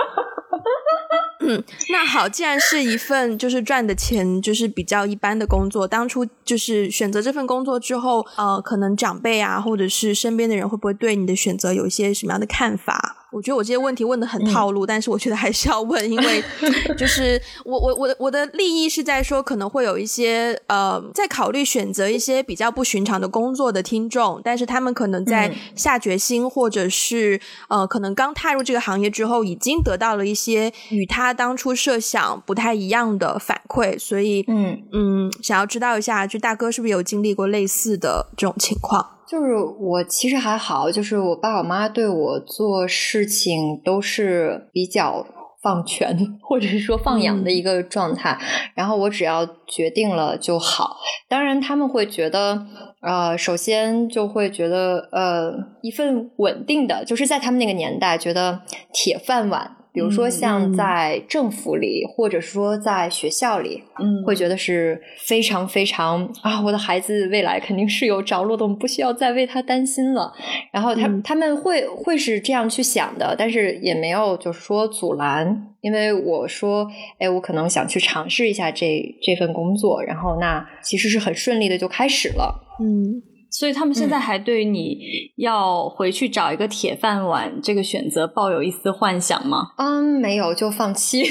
[1.44, 13.21] 嗯，那好，既然是一份就是赚的钱就是比较一般的工作，当初就是选择这份工作之后，呃，可能长辈啊或者是身边的人会不会对你的选择有一些什么样的看法？
[13.32, 16.44] 我觉得我这些问题问的很套路，但是我觉得还是要问，因为
[16.96, 34.78] 就是我我我的我的利益是在说，可能会有一些呃在考虑选择一些比较不寻常的工作的听众，但是他们可能在下决心，或者是呃可能刚踏入这个行业之后，已经得到了一些与他当初设想不太一样的反馈，所以嗯。
[34.92, 39.04] 嗯，想要知道一下，就大哥是不是有经历过类似的这种情况？
[39.32, 45.26] 就是我其实还好，就是我爸我妈对我做事情都是比较
[45.62, 48.38] 放权或者是说放养的一个状态，
[48.74, 50.98] 然后我只要决定了就好。
[51.30, 52.66] 当然他们会觉得，
[53.00, 58.60] 呃，首先就会觉得，呃，一份稳定的，就是在他们那个年代觉得
[58.92, 59.78] 铁饭碗。
[59.92, 70.32] 比如说，像在政府里，或者说在学校里，嗯，会觉得是非常非常啊，我的孩子未来肯定是有着落的，我们不需要再为他担心了。
[70.70, 76.86] 然后他他们会会是这样去想的，但是也没有就是说阻拦，因为我说，
[77.18, 83.22] 哎，我可能想去尝试一下这这份工作，然后那其实是很顺利的就开始了，嗯。
[83.52, 84.98] 所以他们现在还对你
[85.36, 89.72] 要回去找一个铁饭碗这个选择抱有一丝幻想吗？
[89.76, 91.22] 嗯，没有，就放弃。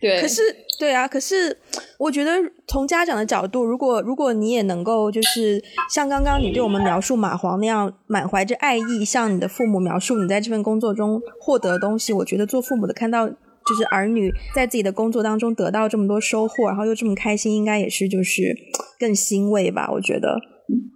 [0.00, 0.42] 对，可是
[0.78, 1.58] 对啊，可是
[1.98, 2.32] 我觉得
[2.66, 13.28] 从家长的角度，如果如果你也能够就是像刚刚你对我们描述蚂蟥那样满怀着爱意，向你的父母描述你在这份工作中获得的东西，我觉得做父母的看到。
[13.68, 18.56] 就是儿女在自己的工作当中得到这么多收获，然后又这么开心，应该也是就是
[18.98, 19.90] 更欣慰吧？
[19.92, 20.36] 我觉得，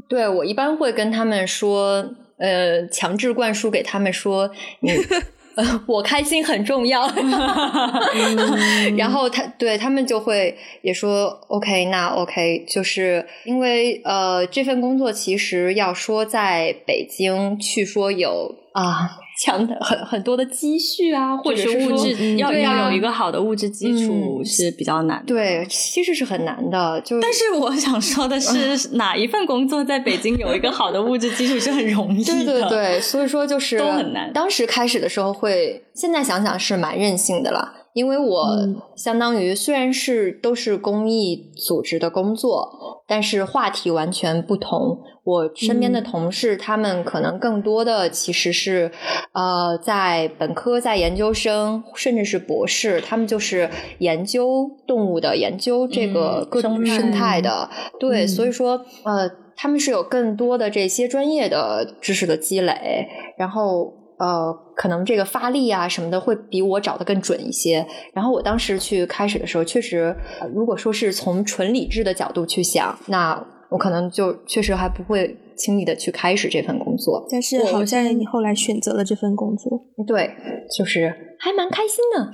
[0.08, 4.92] 对我一般会跟他们说，呃，强制灌输给他们说，你，
[5.86, 7.06] 我开心很重要。
[8.96, 19.19] 然后他对他们就会也说，OK，那 OK，就是因为呃，这份工作其实要说在北京去说有啊。
[19.42, 25.24] 强的很很多的积蓄啊，或者是物质要要有一个好的物质基础是比较难。
[25.26, 27.00] 对，其实是很难的。
[27.00, 32.34] 就但是我想说的是， 哪一份工作在北京有一个好的物质基础是很容易的。
[32.34, 34.30] 对对对，所以说就是都很难。
[34.32, 37.79] 当时开始的时候会，现在想想是蛮任性的了。
[37.92, 44.98] 因为我嗯相当于虽然是都是公益组织的工作，但是话题完全不同。
[45.24, 48.90] 我身边的嗯同事，他们可能更多的其实是
[49.32, 57.68] 呃，在本科、在研究生，甚至是博士，他们就是研究动物的，研究这个嗯各种生态生态的。
[57.98, 63.94] 对，嗯所以说呃，他们是有更多的这些专业的知识的积累，然后。
[64.20, 67.84] 呃，可能这个发力啊什么的会比我找的更准一些。
[68.12, 77.26] 然后我当时去开始的时候，确实，呃如果说是从纯理智的角度去想，那我可能就确实还不会轻易的去开始这份工作。
[77.30, 79.86] 但是好我我先在你后来选择了这份工作。
[80.06, 80.30] 对，
[80.76, 82.32] 就是还蛮开心的。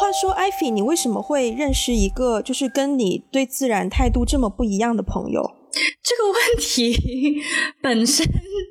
[0.00, 5.42] 话说，艾菲，你为什么会认识一个就是跟你对自然态度这么不一样的朋友？
[6.02, 7.40] 这个问题
[7.82, 8.24] 本身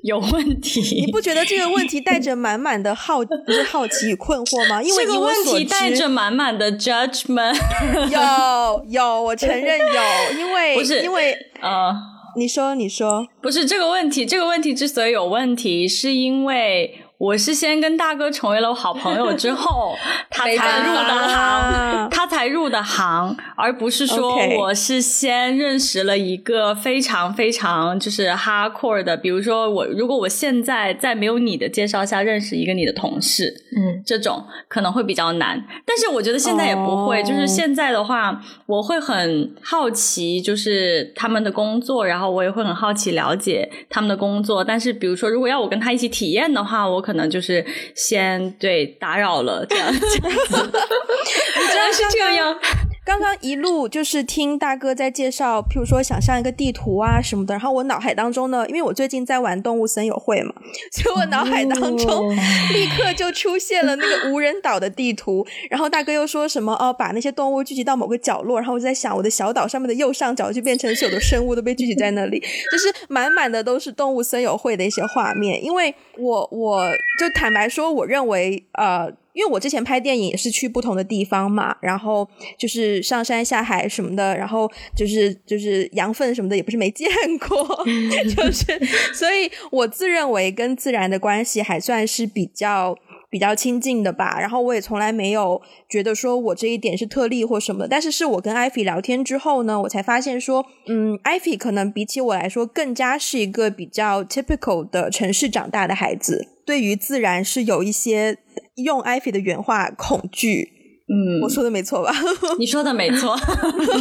[0.03, 1.01] 有问题。
[1.05, 4.83] 你不觉得这个问题带着满满的好 不是好奇与困惑吗？
[4.83, 7.55] 因为这个问题带着满满的 judgment。
[8.11, 11.93] 有有，我承认有，因为不是因为呃，
[12.35, 19.95] 你说你说，不是这个问题，这个问题之所以有问题，是因为我是先跟大哥成为了好朋友之后，
[20.29, 37.21] 他才入的行，他才入的行，而不是说我是先认识了一个非常非常就是 hardcore 的，比如说我如果我现在在没有你的介绍下认识一个你的同事，嗯这种可能会比较难，但是我觉得现在也不会。
[37.21, 44.61] 哦就是现在的话，我会很好奇，就是他们的工作，然后我也会很好奇了解他们的工作。
[44.61, 49.91] 但是比如说，如果要我跟他一起体验的话，我可能就是先对打扰了这样。
[49.91, 52.57] 这样子你知道是这样。
[53.05, 60.53] 刚刚一路就是听大哥在介绍，譬如说想象一个地图啊什么的，然后我脑海当中呢，因为我最近在玩动物森友会嘛，
[60.91, 62.33] 所以我脑海当中哦
[62.73, 65.45] 立刻就出现了那个无人岛的地图。
[65.69, 72.39] 然后大哥又说什么哦，把那些动物聚集到某个角落，然后我就在想，我的小岛上面的右上角就变成所有的生物都被聚集在那里，
[72.71, 75.61] 就是满满的都是动物森友会的一些画面。
[75.61, 76.89] 因为我我
[77.19, 79.11] 就坦白说，我认为呃。
[79.33, 82.27] 因为我之前拍电影也是去不同的地方嘛，然后
[82.57, 87.09] 就是上山下海什么的，然后就是就是羊粪什么的也不是没见
[87.39, 87.85] 过，
[88.35, 88.79] 就是
[89.13, 92.97] 所以我自认为跟自然的关系还算是比较
[93.33, 94.39] 比较亲近的吧。
[94.39, 95.59] 然后我也从来没有
[95.89, 108.37] 觉得说我这一点是特例或什么的，但是是我跟艾菲聊天之后呢，我才发现说，嗯，艾菲可能比起我来说更加是一个比较 typical 的城市长大的孩子，对于自然是有一些
[108.75, 110.69] 用艾菲的原话恐惧。
[111.05, 112.13] 嗯我，说的没错吧？
[112.57, 113.35] 你说的没错。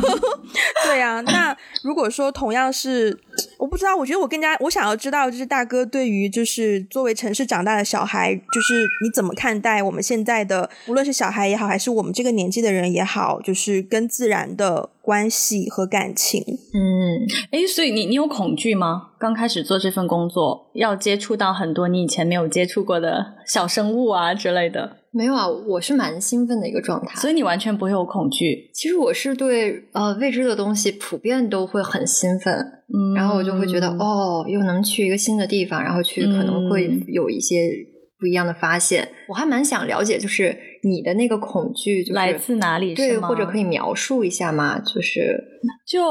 [0.86, 3.18] 对啊，那如果说同样是，
[3.58, 16.42] 我不知道，我觉得我更加我想要知道，就是大哥对于就是作为城市长大的小孩，就是你怎么看待我们现在的，无论是小孩也好，还是我们这个年纪的人也好，就是跟自然的关系和感情。
[16.74, 19.10] 嗯，哎，所以你你有恐惧吗？
[19.18, 27.14] 刚开始做这份工作，要接触到很多你以前没有接触过的小生物啊之类的，没有啊，我是蛮兴奋的一个状态。
[27.20, 28.68] 所以你完全不会有恐惧。
[28.74, 32.52] 其实我是对呃未知的东西普遍都会很兴奋，
[32.92, 37.70] 嗯然后我就会觉得、哦，又能去一个新的地方，然后去可能会嗯有一些
[38.18, 39.08] 不一样的发现。
[39.28, 42.94] 我还蛮想了解，就是你的那个恐惧，就是来自哪里？
[42.94, 44.78] 对，或者可以描述一下吗？
[44.80, 45.42] 就是
[45.86, 46.02] 就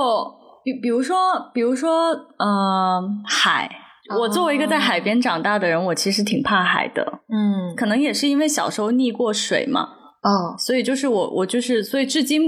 [0.63, 1.17] 比比如说，
[1.53, 3.69] 比如说，呃，海。
[4.19, 9.83] 我作为一个在海边长大的人，我其实挺怕海的，嗯可能也是因为小时候溺过水嘛，
[10.23, 12.41] 哦所以就是我我就是，所以至今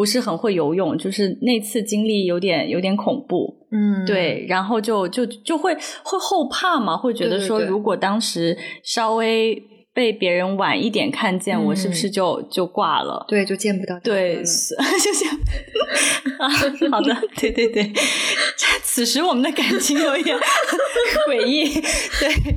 [0.00, 13.26] 不是很会游泳，就是那次经历有点有点恐怖，嗯对，然后就就就会会后怕嘛，会觉得说，如果当时稍微被别人晚一点看见，我是不是嗯就就挂了？
[13.28, 14.74] 对就见不到对，了是
[15.04, 15.38] 就这样
[16.38, 16.48] 啊。
[16.90, 17.92] 好的，对对对，
[18.82, 20.34] 此时我们的感情有点
[21.28, 21.68] 诡异。
[21.74, 22.54] 对，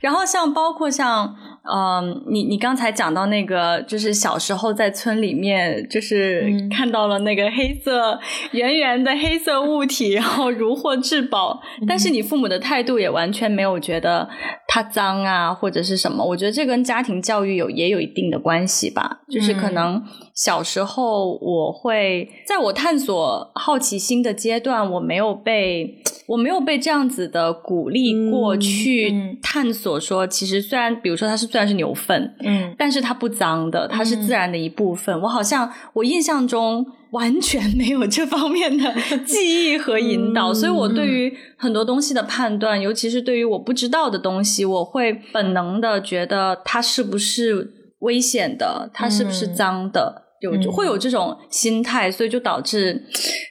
[0.00, 1.36] 然后像包括像
[1.72, 6.68] 嗯，你你刚才讲到那个，就是小时候在村里面，就是嗯。
[6.68, 8.18] 看到了那个黑色
[8.50, 14.28] 圆圆的黑色物体，然后如获至宝，但是你父母的态度也完全没有觉得
[14.68, 16.22] 它脏啊或者是什么。
[16.24, 19.74] 我觉得这跟家庭教育有也有一定的关系吧，就是可嗯。
[19.74, 20.02] 能
[20.36, 35.18] 小时候我会在我探索好奇心的阶段，我没有被我没有被这样子的鼓励过嗯去嗯探索说，其实虽然比如说它是虽然是牛粪，嗯但是它不脏的，它是嗯自然的一部分。
[35.22, 38.92] 我好像我印象中完全没有这方面的
[39.24, 50.24] 记忆和引导，嗯所以我对于很多东西的判断，尤其是对于我不知道的东西，我会本能的觉得它是不是危险的，它是不是脏的。
[50.40, 53.02] 有会有这种心态，所以就导致，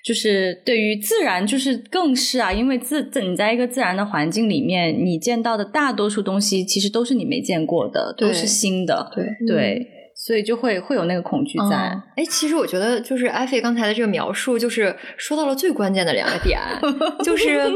[0.04, 11.76] 就是对于自然，就是更是啊，因为自你在一个自然的环境里面，你见到的大多数东西其实都是你没见过的，都是新的，对对，所以就会会有那个恐惧在。
[12.16, 16.60] 哎，其实我觉得就是艾菲刚才的这个描述，就是说到了最关键的两个点，
[17.26, 17.68] 就是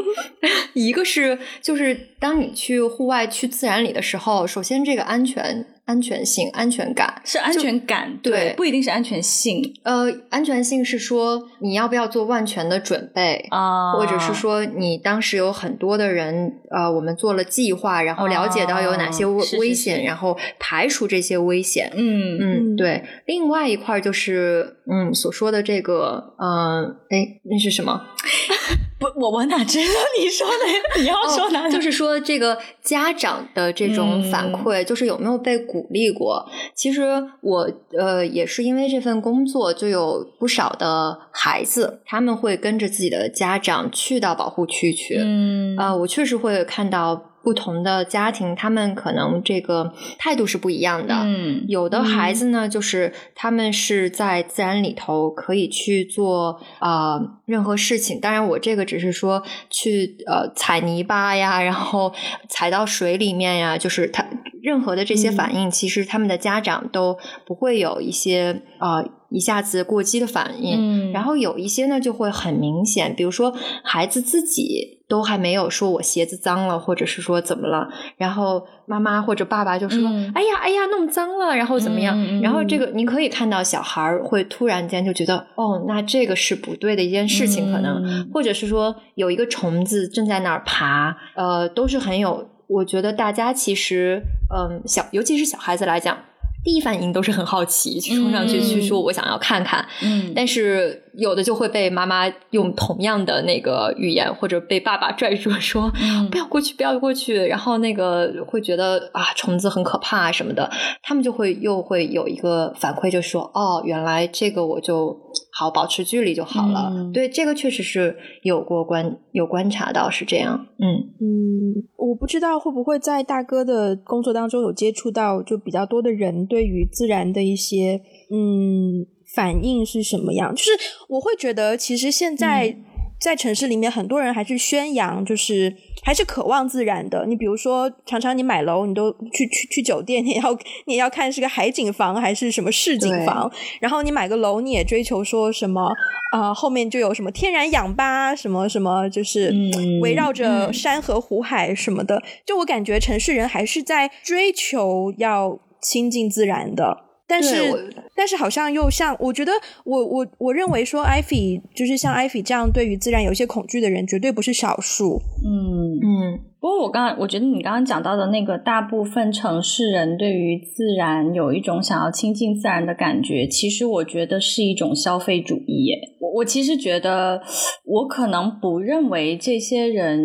[0.74, 5.66] 一个是就是当你去户外去自然里的时候，首先这个安全。
[5.90, 9.60] 安全性、安全感是安全感，对，不一定是安全性。
[9.82, 21.92] 呃，安全性是说你要不要做万全的准备啊，或者是说你当时有很多的人，呃，我们做了计划，然后了解到有哪些危危险，然后排除这些危险。
[21.96, 23.04] 嗯嗯，对。
[23.26, 28.00] 另外一块就是嗯所说的这个，嗯，哎，那是什么？
[29.00, 31.00] 不，我我哪知道你说的？
[31.02, 31.70] 你要说哪？
[31.70, 36.46] 就是说这个家长的这种反馈，就是有没有被鼓励过？
[36.76, 37.02] 其实
[37.42, 45.18] 我呃也是因为这份工作，就有不少的孩子，他们会跟着自己的家长去到保护区去。
[45.22, 47.29] 嗯啊，我确实会看到。
[47.42, 51.16] 不同的家庭，他们可能这个态度是不一样的。
[51.24, 58.20] 嗯，有的孩子呢，就是他们是在自然里头可以去做啊任何事情。
[58.20, 62.14] 当然，我这个只是说去呃踩泥巴呀，然后
[62.50, 64.26] 踩到水里面呀，就是他
[64.62, 71.10] 任何的这些反应，其实他们的家长都不会有一些啊一下子过激的反应。
[71.10, 74.99] 嗯，然后有一些呢就会很明显，比如说孩子自己。
[75.10, 92.48] 都还没有说我鞋子脏了，或者是说怎么了，然后妈妈或者爸爸就说：“哎呀，哎呀，弄脏了，然后怎么样？”然后这个你可以看到小孩会突然间就觉得：“哦，那这个是不对的一件事情，可能或者是说有一个虫子正在那儿爬，呃，都是很有。
[92.68, 94.22] 我觉得大家其实，
[94.56, 96.16] 嗯，小尤其是小孩子来讲。”
[96.62, 105.92] 第一反应都是很好奇，去冲上去去说“我想要看看”，嗯，但是有的就会被妈妈用同样的那个语言，或者被爸爸拽住说
[106.32, 110.70] “不要过去，不要过去”，然后那个会觉得啊虫子很可怕什么的，
[111.04, 115.18] 他们就会又会有一个反馈，就说“哦，原来这个我就
[115.52, 116.92] 好保持距离就好了”。
[117.14, 120.68] 对，这个确实是有过观有观察到是这样。
[120.80, 126.46] 嗯嗯，我不知道会不会在大哥的工作当中有接触到就比较多的人。
[126.48, 128.02] 对于自然的一些
[128.32, 130.54] 嗯反应是什么样？
[130.56, 130.72] 就是
[131.08, 132.76] 我会觉得，其实现在
[133.20, 137.26] 在城市里面，很多人还是宣扬，就是还是渴望自然的。
[137.28, 143.52] 你比如说，常常你买楼，你都去去去酒店，你要你也要看是个海景房还是什么市景房。
[143.80, 145.92] 然后你买个楼，你也追求说什么
[146.32, 146.54] 啊？
[146.54, 149.54] 后面就有什么天然氧吧，什么什么，就是
[150.02, 152.24] 围绕着山河湖海什么的。
[152.46, 155.60] 就我感觉，城市人还是在追求要。
[155.82, 159.52] 亲近自然的，但是但是好像又像，我觉得
[159.86, 165.22] 我我我认为说，艾菲就是像艾菲这样对于自然有一些恐惧的人，绝对不是少数。
[165.46, 166.40] 嗯嗯。
[166.60, 175.86] 不过我刚我觉得你刚刚讲到的那个大部分城市人对于自然有一种想要亲近自然的感觉，其实我觉得是一种消费主义。
[175.86, 177.42] 耶，我我其实觉得，
[177.86, 180.20] 我可能不认为这些人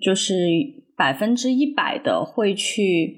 [0.00, 0.34] 就是
[0.96, 3.16] 百分之一百的会去。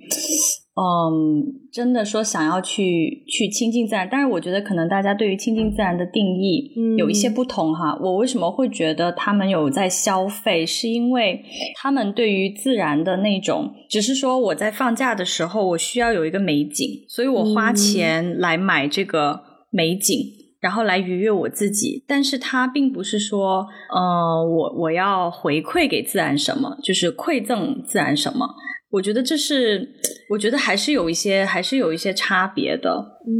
[0.76, 7.96] 嗯，真的说想要去去亲近自然，但是我觉得可能大家对于亲近自然的定义有一些不同哈。
[8.02, 11.44] 我为什么会觉得他们有在消费，是因为
[11.76, 20.18] 他们对于自然的那种，只是说我在放假的时候我需要有一个美景，所以我花钱来买这个美景，
[20.58, 22.02] 然后来愉悦我自己。
[22.08, 23.64] 但是它并不是说，
[23.94, 28.48] 呃，我我要回馈给自然什么，就是馈赠自然什么。
[28.94, 29.88] 我觉得这是，
[30.30, 32.90] 我觉得还是有一些，还是有一些差别的。
[33.26, 33.34] 嗯，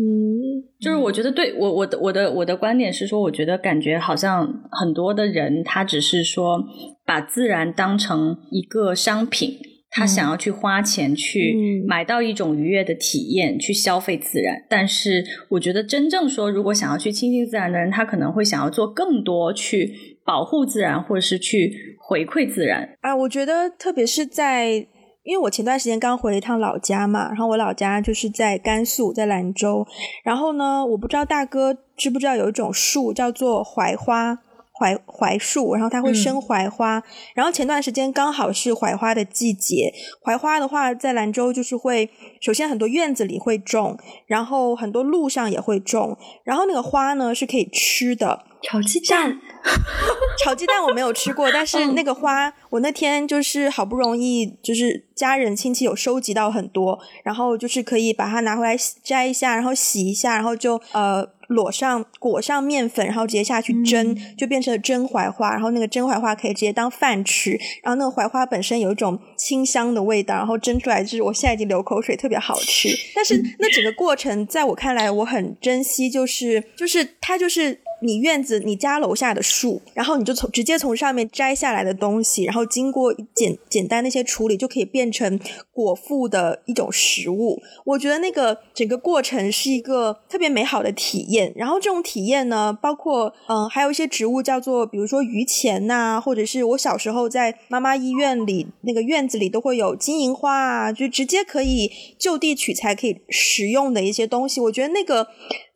[0.81, 6.65] 就是我觉得对我我的我的我的观点是说，我觉得感觉好像很多的人他只是说
[7.07, 9.57] 把自然当成一个商品，
[9.91, 14.57] 他想要去花钱去买到一种愉悦的体验，去消费自然。
[14.69, 23.15] 但是我觉得真正说，如果想要去亲近自然的人，他可能会想要做更多去保护自然，或者是去回馈自然啊。
[23.15, 24.89] 我觉得特别是在。
[25.25, 29.87] 因为我前段时间刚回了一趟老家嘛，然后我老家就是在甘肃，在兰州。
[30.22, 34.39] 然后呢，我不知道大哥知不知道有一种树叫做槐花，
[34.72, 37.03] 槐槐树，然后它会生槐花。
[37.35, 42.11] 然后前段时间刚好是槐花的季节，槐花的话在兰州就是会，
[42.41, 46.18] 首先很多院子里会种，然后很多路上也会种。
[46.45, 48.45] 然后那个花呢是可以吃的。
[48.65, 49.39] 炒鸡蛋，
[50.43, 67.51] 炒鸡蛋我没有吃过，但是那个花，我那天就是好不容易，就是家人亲戚有收集到很多，然后就是可以把它拿回来摘一下，然后洗一下，然后就呃裸上裹上面粉，然后直接下去蒸，就变成了蒸槐花，然后那个蒸槐花可以直接当饭吃，
[67.83, 72.89] 然后那个槐花本身有一种清香的味道，然后蒸出来就是我现在已经流口水，特别好吃。
[73.15, 77.84] 但是那整个过程在我看来，我很珍惜，就是就是它就是。
[78.05, 85.41] 你院子、你家楼下的树，然后你就从直接从上面摘下来的东西，然后经过简简单那些处理，就可以变成
[85.73, 87.63] 果腹的一种食物。
[87.87, 91.51] 我觉得那个整个过程是一个特别美好的体验。
[91.57, 104.61] 然后这种体验呢，包括嗯，还有一些植物叫做，比如说榆钱呐，或者是我小时候在妈妈医院里那个院子里都会有金银花啊，就直接可以就地取材可以食用的一些东西。
[104.61, 105.27] 我觉得那个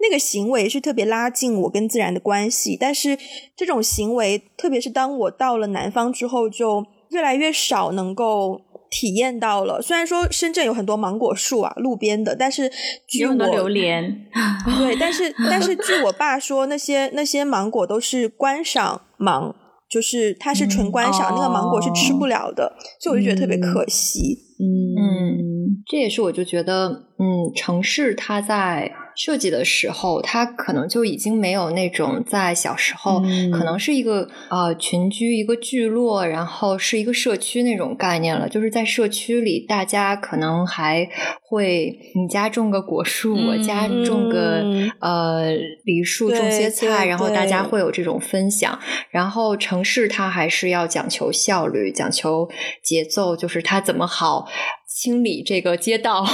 [0.01, 2.19] 那个行为是特别拉近我跟自然的。
[2.21, 3.17] 关系，但是
[3.57, 9.81] 这种行为，特别是当我到了南方之后，就越来越少能够体验到了。
[9.81, 12.71] 虽然说深圳有很多芒果树啊，路边的，但是
[13.07, 14.27] 据我榴莲，
[14.79, 19.55] 对，但是但是据我爸说，那些那些芒果都是观赏芒，
[19.89, 24.19] 就是它是纯观赏，那个芒果是吃不了的，所以我就觉得特别可惜。
[24.61, 26.89] 嗯，这也是我就觉得，
[27.19, 28.93] 嗯，城市它在。
[29.19, 33.21] 设计的时候，它可能就已经没有那种在小时候
[33.53, 38.49] 可能是一个呃群居一个聚落，然后是一个社区那种概念了。
[38.49, 41.09] 就是在社区里，大家可能还
[41.43, 44.65] 会你家种个果树，我家种个
[45.01, 45.51] 呃
[45.85, 48.79] 梨树，种些菜，然后大家会有这种分享。
[49.11, 52.49] 然后城市它还是要讲求效率，讲求
[52.85, 54.47] 节奏，就是它怎么好
[54.87, 56.25] 清理这个街道。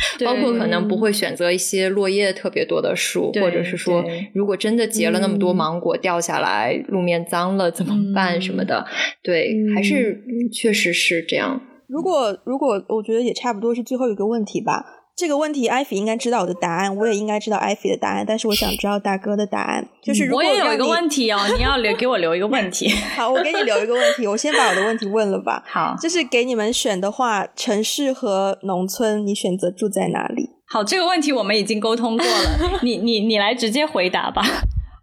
[0.24, 8.86] 包括可能不会选择一些落叶特别多的树，或者是说，如果真的结了那么多芒果掉下来，路面脏了怎么办什么的？
[9.22, 10.22] 对，还是
[10.52, 11.60] 确实是这样。
[11.86, 14.97] 如果如果我觉得也差不多是最后一个问题吧。
[15.18, 19.84] 这个问题，艾菲应该知道我的答案，我也应该知道艾菲的答案，但是我想知道大哥的答案。
[20.00, 22.88] 就是如果我也有一个问题哦，你要留给我留一个问题。
[23.18, 25.60] 好，我给你留一个问题，我先把我的问题问了吧。
[25.66, 30.50] 好，就是给你们选的话，城市和农村，你选择住在哪里？
[30.68, 34.40] 好，这个问题我们已经沟通过了， 你你你来直接回答吧。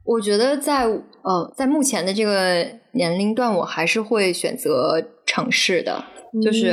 [0.05, 6.05] 我觉得在呃，在目前的这个年龄段，我还是会选择城市的。
[6.41, 6.71] 就是，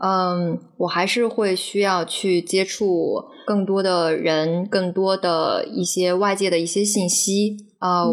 [0.00, 8.04] 嗯，我还是会需要去接触更多的人，更多的一些外界的一些信息啊。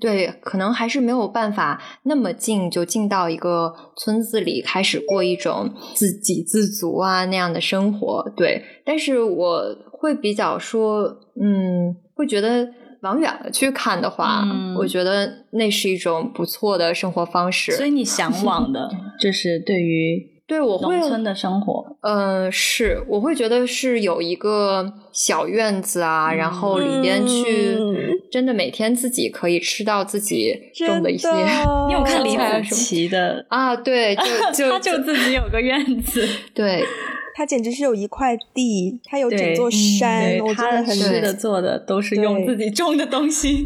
[0.00, 8.24] 对，可能还是没有办法那么近就进到一个村子里开始过一种自给自足啊那样的生活。
[8.36, 12.68] 对，但是我会比较说，嗯，会觉得。
[13.02, 14.44] 往远了去看的话，
[14.78, 17.72] 我觉得那是一种不错的生活方式。
[17.72, 18.90] 所以你向往的，
[19.20, 27.78] 就是对于对我农村的生活，嗯，是我会觉得是有一个小院子啊，然后里边去
[28.32, 31.28] 真的每天自己可以吃到自己种的一些。
[31.86, 33.76] 你有看李子柒的啊？
[33.76, 34.22] 对，就
[34.52, 36.84] 就他就自己有个院子，对。
[37.34, 43.64] 他简直是有一块地，它有整座山，我真的很吃的做的都是用自己种的东西。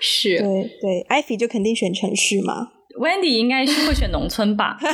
[0.00, 4.76] 是，对对，艾菲就肯定选城市嘛，Wendy 应该是会选农村吧。
[4.82, 4.86] 我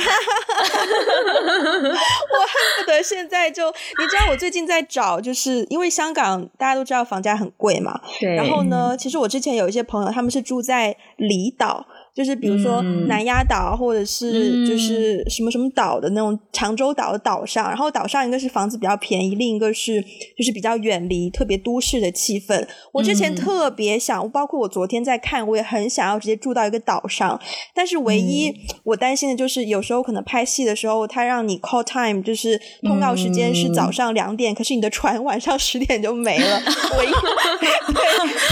[1.93, 7.99] 恨不得现在就，你知道我最近在找，就是因为香港大家都知道房价很贵嘛。
[8.19, 8.35] 对。
[8.35, 11.85] 然后呢，其实我之前有一些朋友，他们是住在离岛。
[12.15, 19.99] 就是比如说南丫岛，或者是就是什么什么岛的那种长洲岛的岛上，然后岛上一个是房子比较便宜，另一个是
[20.37, 22.67] 就是比较远离特别都市的气氛。
[22.91, 27.41] 我之前特别想，包括我昨天在看，我也很想要直接住到一个岛上，
[27.73, 28.53] 但是唯一
[28.83, 36.61] 我担心的就是有时候可能拍戏的时候，他让你 call time，就是通告时间是早上两点，可是你的船 晚上十点就没了
[36.99, 37.11] 唯一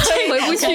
[0.10, 0.68] 对回不去，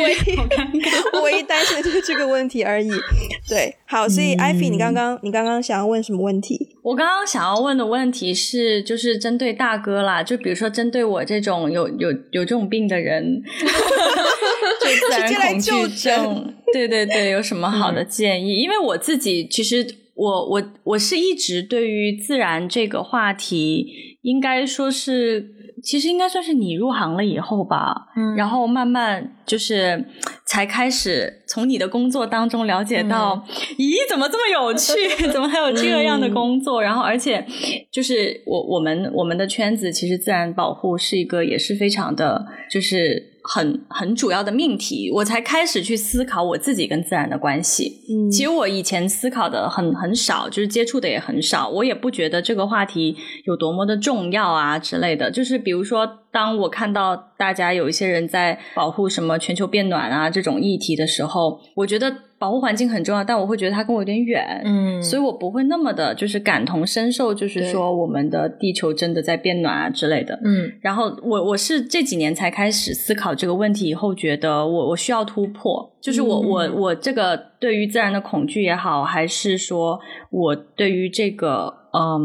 [1.24, 2.75] 唯一担心的就是这个问题而。
[2.76, 2.90] 而已，
[3.48, 6.76] 对，好，所以艾菲，你刚刚你刚刚想要问什么问题？
[6.82, 18.56] 我刚刚想要问的问题是，就是针对大哥啦，就比如说针对我这种有有有这种病的人， 就自然恐惧症，对对对，有什么好的建议？
[18.56, 25.55] 因为我自己其实我我我是一直对于自然这个话题，应该说是。
[25.82, 30.04] 其实应该算是你入行了以后吧，嗯，然后慢慢就是
[30.44, 33.44] 才开始从你的工作当中了解到，
[33.78, 35.28] 咦，怎么这么有趣？
[35.30, 36.82] 怎么还有这样的工作？
[36.82, 37.46] 然后，而且
[37.90, 45.10] 就是我我们我们的圈子，其实自然保护是一个也是非常的，就是很很主要的命题。
[45.12, 48.02] 我才开始去思考我自己跟自然的关系。
[48.10, 55.30] 嗯，其实我以前思考的很很少，就是接触的也很少，我也不觉得这个话题有多么的重要啊之类的。
[55.30, 56.18] 就是比如说。
[56.36, 70.70] 当我看到大家有一些人在保护什么全球变暖啊这种议题的时候，我觉得保护环境很重要，但我会觉得它跟我有点远，嗯，所以我不会那么的，就是感同身受，就是说我们的地球真的在变暖啊之类的，嗯。
[70.80, 79.98] 然后我我是这几年才开始思考这个问题，以后觉得我我需要突破，就是我我我这个对于自然的恐惧也好，还是说
[80.30, 82.20] 我对于这个嗯，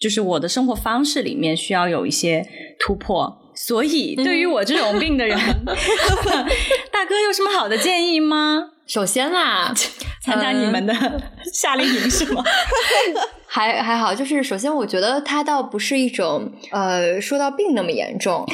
[0.00, 2.44] 就是我的生活方式里面需要有一些
[2.78, 3.40] 突破。
[3.56, 5.38] 所以，对于我这种病的人
[6.90, 8.70] 大哥有什么好的建议吗？
[8.86, 9.72] 首先啦，
[10.22, 10.94] 参加你们的
[11.52, 12.42] 夏令营是吗？
[13.46, 18.44] 还还好，就是首先我觉得它倒不是一种呃说到病那么严重。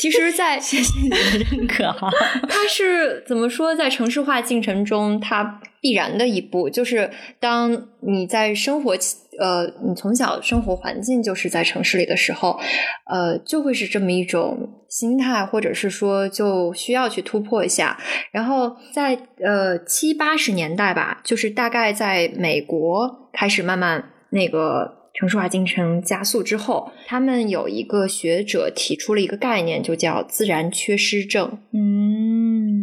[0.00, 1.16] 其实，在谢谢你的
[1.50, 2.10] 认可哈，
[2.46, 7.10] 它是怎么说，在城市化进程中，它必然的一步，就是
[7.40, 8.94] 当你在生活。
[9.38, 12.58] 呃，你从小生活环境就是在城市里的时候，
[13.04, 17.98] 呃，就会是这么一种心态，或者是说就需要去突破一下。
[18.30, 31.58] 然后在呃七八十年代吧，就是大概在美国开始慢慢那个城市化进程加速之后，他们有一个学者提出了一个概念，就叫自然缺失症。
[31.74, 32.15] 嗯。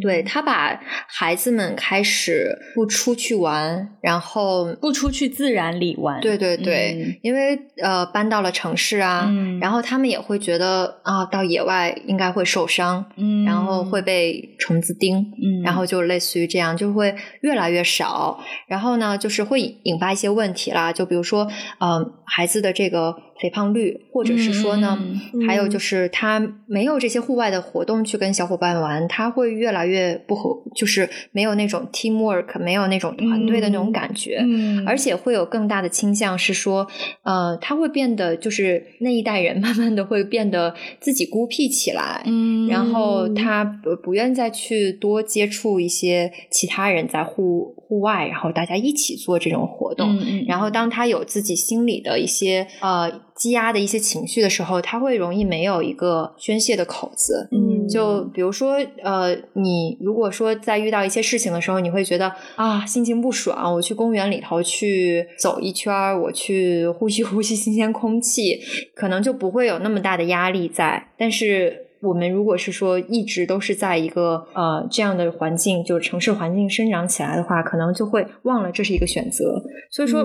[0.03, 6.21] 对他把孩子们开始不出去玩，然后不出去自然里玩。
[6.21, 9.27] 对对对，因为呃搬到了城市啊，
[9.59, 18.39] 然后他们也会觉得啊到野外应该会受伤，嗯，然后会被虫子叮，嗯，然后就类似于这样，就会越来越少。
[18.67, 21.47] 然后呢，就是会引发一些问题啦，就比如说
[21.79, 23.15] 嗯孩子的这个。
[23.43, 24.97] 肥胖率，或者是说呢，
[25.45, 34.41] 还有就是他没有这些户外的活动去跟小伙伴玩，他会越来越不合，就是没有那种 teamwork，没有那种团队的那种感觉，
[34.87, 36.87] 而且会有更大的倾向是说，
[37.23, 50.17] 呃，他会变得就是那一代人 慢慢的会变得自己孤僻起来，嗯，然后他不不愿再去多接触一些其他人在户户外，然后大家一起做这种活动，
[50.47, 53.21] 然后当他有自己心里的一些呃。
[53.35, 57.49] 积压的一些情绪的时候，他会容易没有一个宣泄的口子。
[57.51, 68.59] 嗯，就比如说，呃，你如果说在遇到一些事情的时候，你会觉得啊，心情不爽，我去公园里头去走一圈儿，我去呼吸呼吸新鲜空气，
[68.93, 71.07] 可能就不会有那么大的压力在。
[71.17, 71.82] 但是。
[72.03, 79.63] 我们如果是说一直都是在一个呃这样的环境，就是城市环境生长起来的话，可能就会忘了这是一个选择。
[79.89, 80.23] 所以说，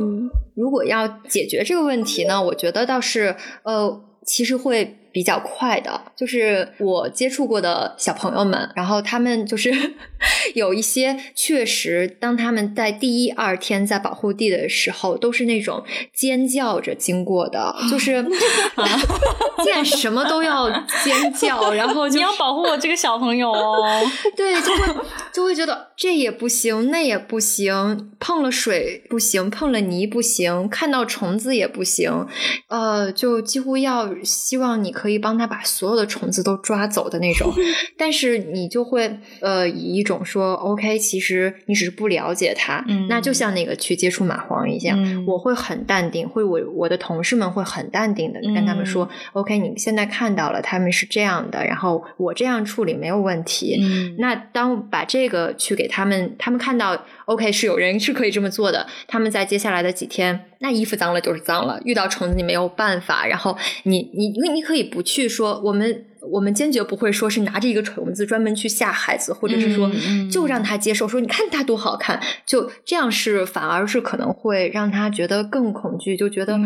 [0.54, 4.96] 如果要解决这个问题呢，我觉得倒是呃，其实会。
[5.10, 9.72] 比较快的，就是我接触过的小朋友们，然后他们就是
[10.54, 15.82] 有一些确实，当他们在第一二天在保护地的时候，都是那种
[16.12, 18.24] 尖叫着经过的，就是
[19.64, 20.70] 见什么都要
[21.02, 24.04] 尖叫，然后 你要保护我这个小朋友哦，
[24.36, 24.94] 对，就会
[25.32, 32.26] 就会觉得这也不行，那也不行，碰了水不行，碰了泥不行，看到虫子也不行，
[32.68, 34.92] 呃，就几乎要希望你。
[34.98, 37.54] 可以帮他把所有的虫子都抓走的那种，
[37.96, 39.08] 但是你就会
[39.40, 53.78] 呃以一种说 OK，其实你只是不了解他，那就像那个去接触蚂蟥一样，我会很淡定，会我我的同事们会很淡定的跟他们说 OK，你们现在看到了他们是这样的，然后我这样处理没有问题。
[54.18, 60.46] 那当把这个去给他们，他们看到 OK 是有人是可以这么做的，他们在接下来的几天。
[60.60, 63.24] 那衣服脏了就是脏了，遇到虫子你没有办法。
[63.24, 69.90] 然后你你你你可以不去说，我们我们坚决不会说是拿着一个虫子专门去吓孩子，或者是说
[70.30, 76.58] 就让他接受，说你看他多好看，就这样是反而是可能会让他觉得更恐惧，就觉得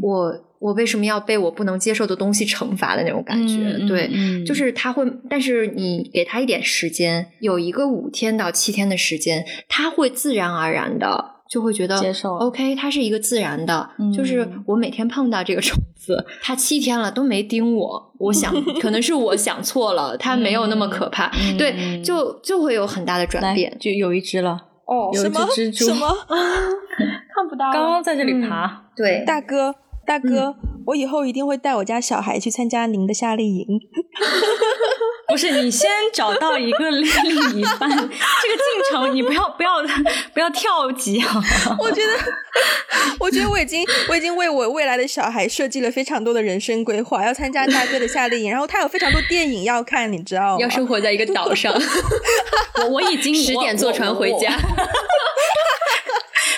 [0.00, 3.78] 我我为什么要被我不能接受的东西惩罚的那种感觉。
[3.88, 11.31] 对，就是他会，但是你给他一点时间，有一个五天到七天的时间，他会自然而然的。
[11.52, 13.86] 就会觉得接受，OK，它是一个自然的，
[14.16, 18.50] 就是我每天碰到这个虫子，它七天了都没叮我，我想
[18.80, 26.08] 可能是我想错了，它没有那么可怕，对，就就会有很大的转变，就有一只了，哦，有一只蜘蛛，什么？
[27.34, 29.74] 看不到，刚刚在这里爬，对，大哥，
[30.06, 30.56] 大哥。
[30.84, 33.66] 我以后一定会带我家小孩去参加您的夏令营。
[35.28, 38.12] 不是你先找到一个 另一半，这个进
[38.90, 39.80] 程你不要不要
[40.34, 41.42] 不要跳级啊！
[41.78, 42.12] 我觉得，
[43.18, 50.60] 我觉得我已经我已经为我未来的小孩设计了非常多的人生规划，要参加大哥的夏令营，然后他有非常多电影要看，你知道吗？
[50.60, 51.72] 要生活在一个岛上，
[52.80, 54.54] 我我已经十点坐船回家。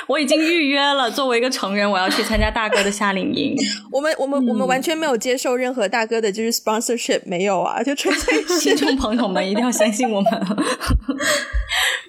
[0.06, 3.56] 我已经预约了，作为一个成人，我要去参加大哥的夏令营。
[3.90, 10.32] 我们我们我们完全没有接受任何大哥的，就是 sponsorship 没有啊，就纯粹听众朋友们一定要相信我们。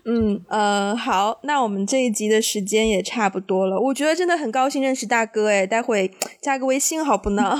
[0.08, 3.80] 嗯呃，好，那我们这一集的时间也差不多了。
[3.80, 7.58] 我觉得真的很高兴认识大哥，哎，待会加个微信好不呢？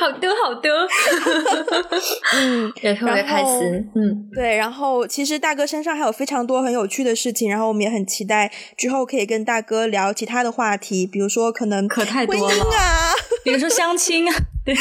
[0.00, 0.70] 好 的好的，
[2.36, 3.90] 嗯， 也特别开心。
[3.94, 13.12] 嗯，对，然后其实大哥身上还有非常多很有趣的事情，然后我们也很期待之后可以跟大哥聊其他的话题，比如说可能可太多了啊，
[13.44, 14.34] 比如说相亲啊。
[14.64, 14.74] 对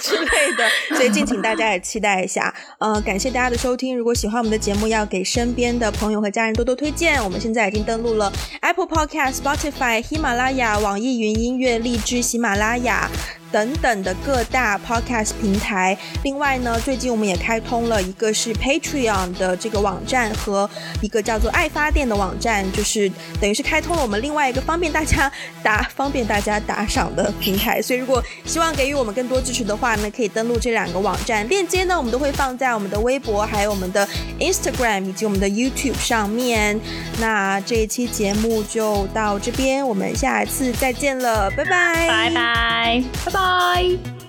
[0.00, 2.54] 之类的，所以敬请大家也期待一下。
[2.78, 3.98] 呃，感谢大家的收听。
[3.98, 7.22] 如果喜欢我们的节目，要给身边的朋友和家人多多推荐。
[7.24, 13.10] 我们现在已经登录了 Apple Podcast、Spotify、喜马拉雅、网易云音乐、荔枝、喜马拉雅。
[13.52, 15.96] 等等的各大 podcast 平台。
[16.22, 20.68] 另外呢，最近我们也开通了一个是 Patreon 的这个网站和
[21.00, 25.30] 一个叫做爱发电的网站，就是等于是开通了我们另外一个方便大家
[25.62, 27.80] 打方便大家打赏的平台。
[27.80, 34.06] 所以如果希望给予我们更多支持的话呢，可以登录这两个网站，链接呢我们都会放在我们的微博、还有我们的
[34.38, 36.78] Instagram 以及我们的 YouTube 上面。
[37.18, 43.39] 那这一期节目就到这边，我们下一次再见了，拜拜，拜拜，拜拜。
[43.40, 44.19] Bye.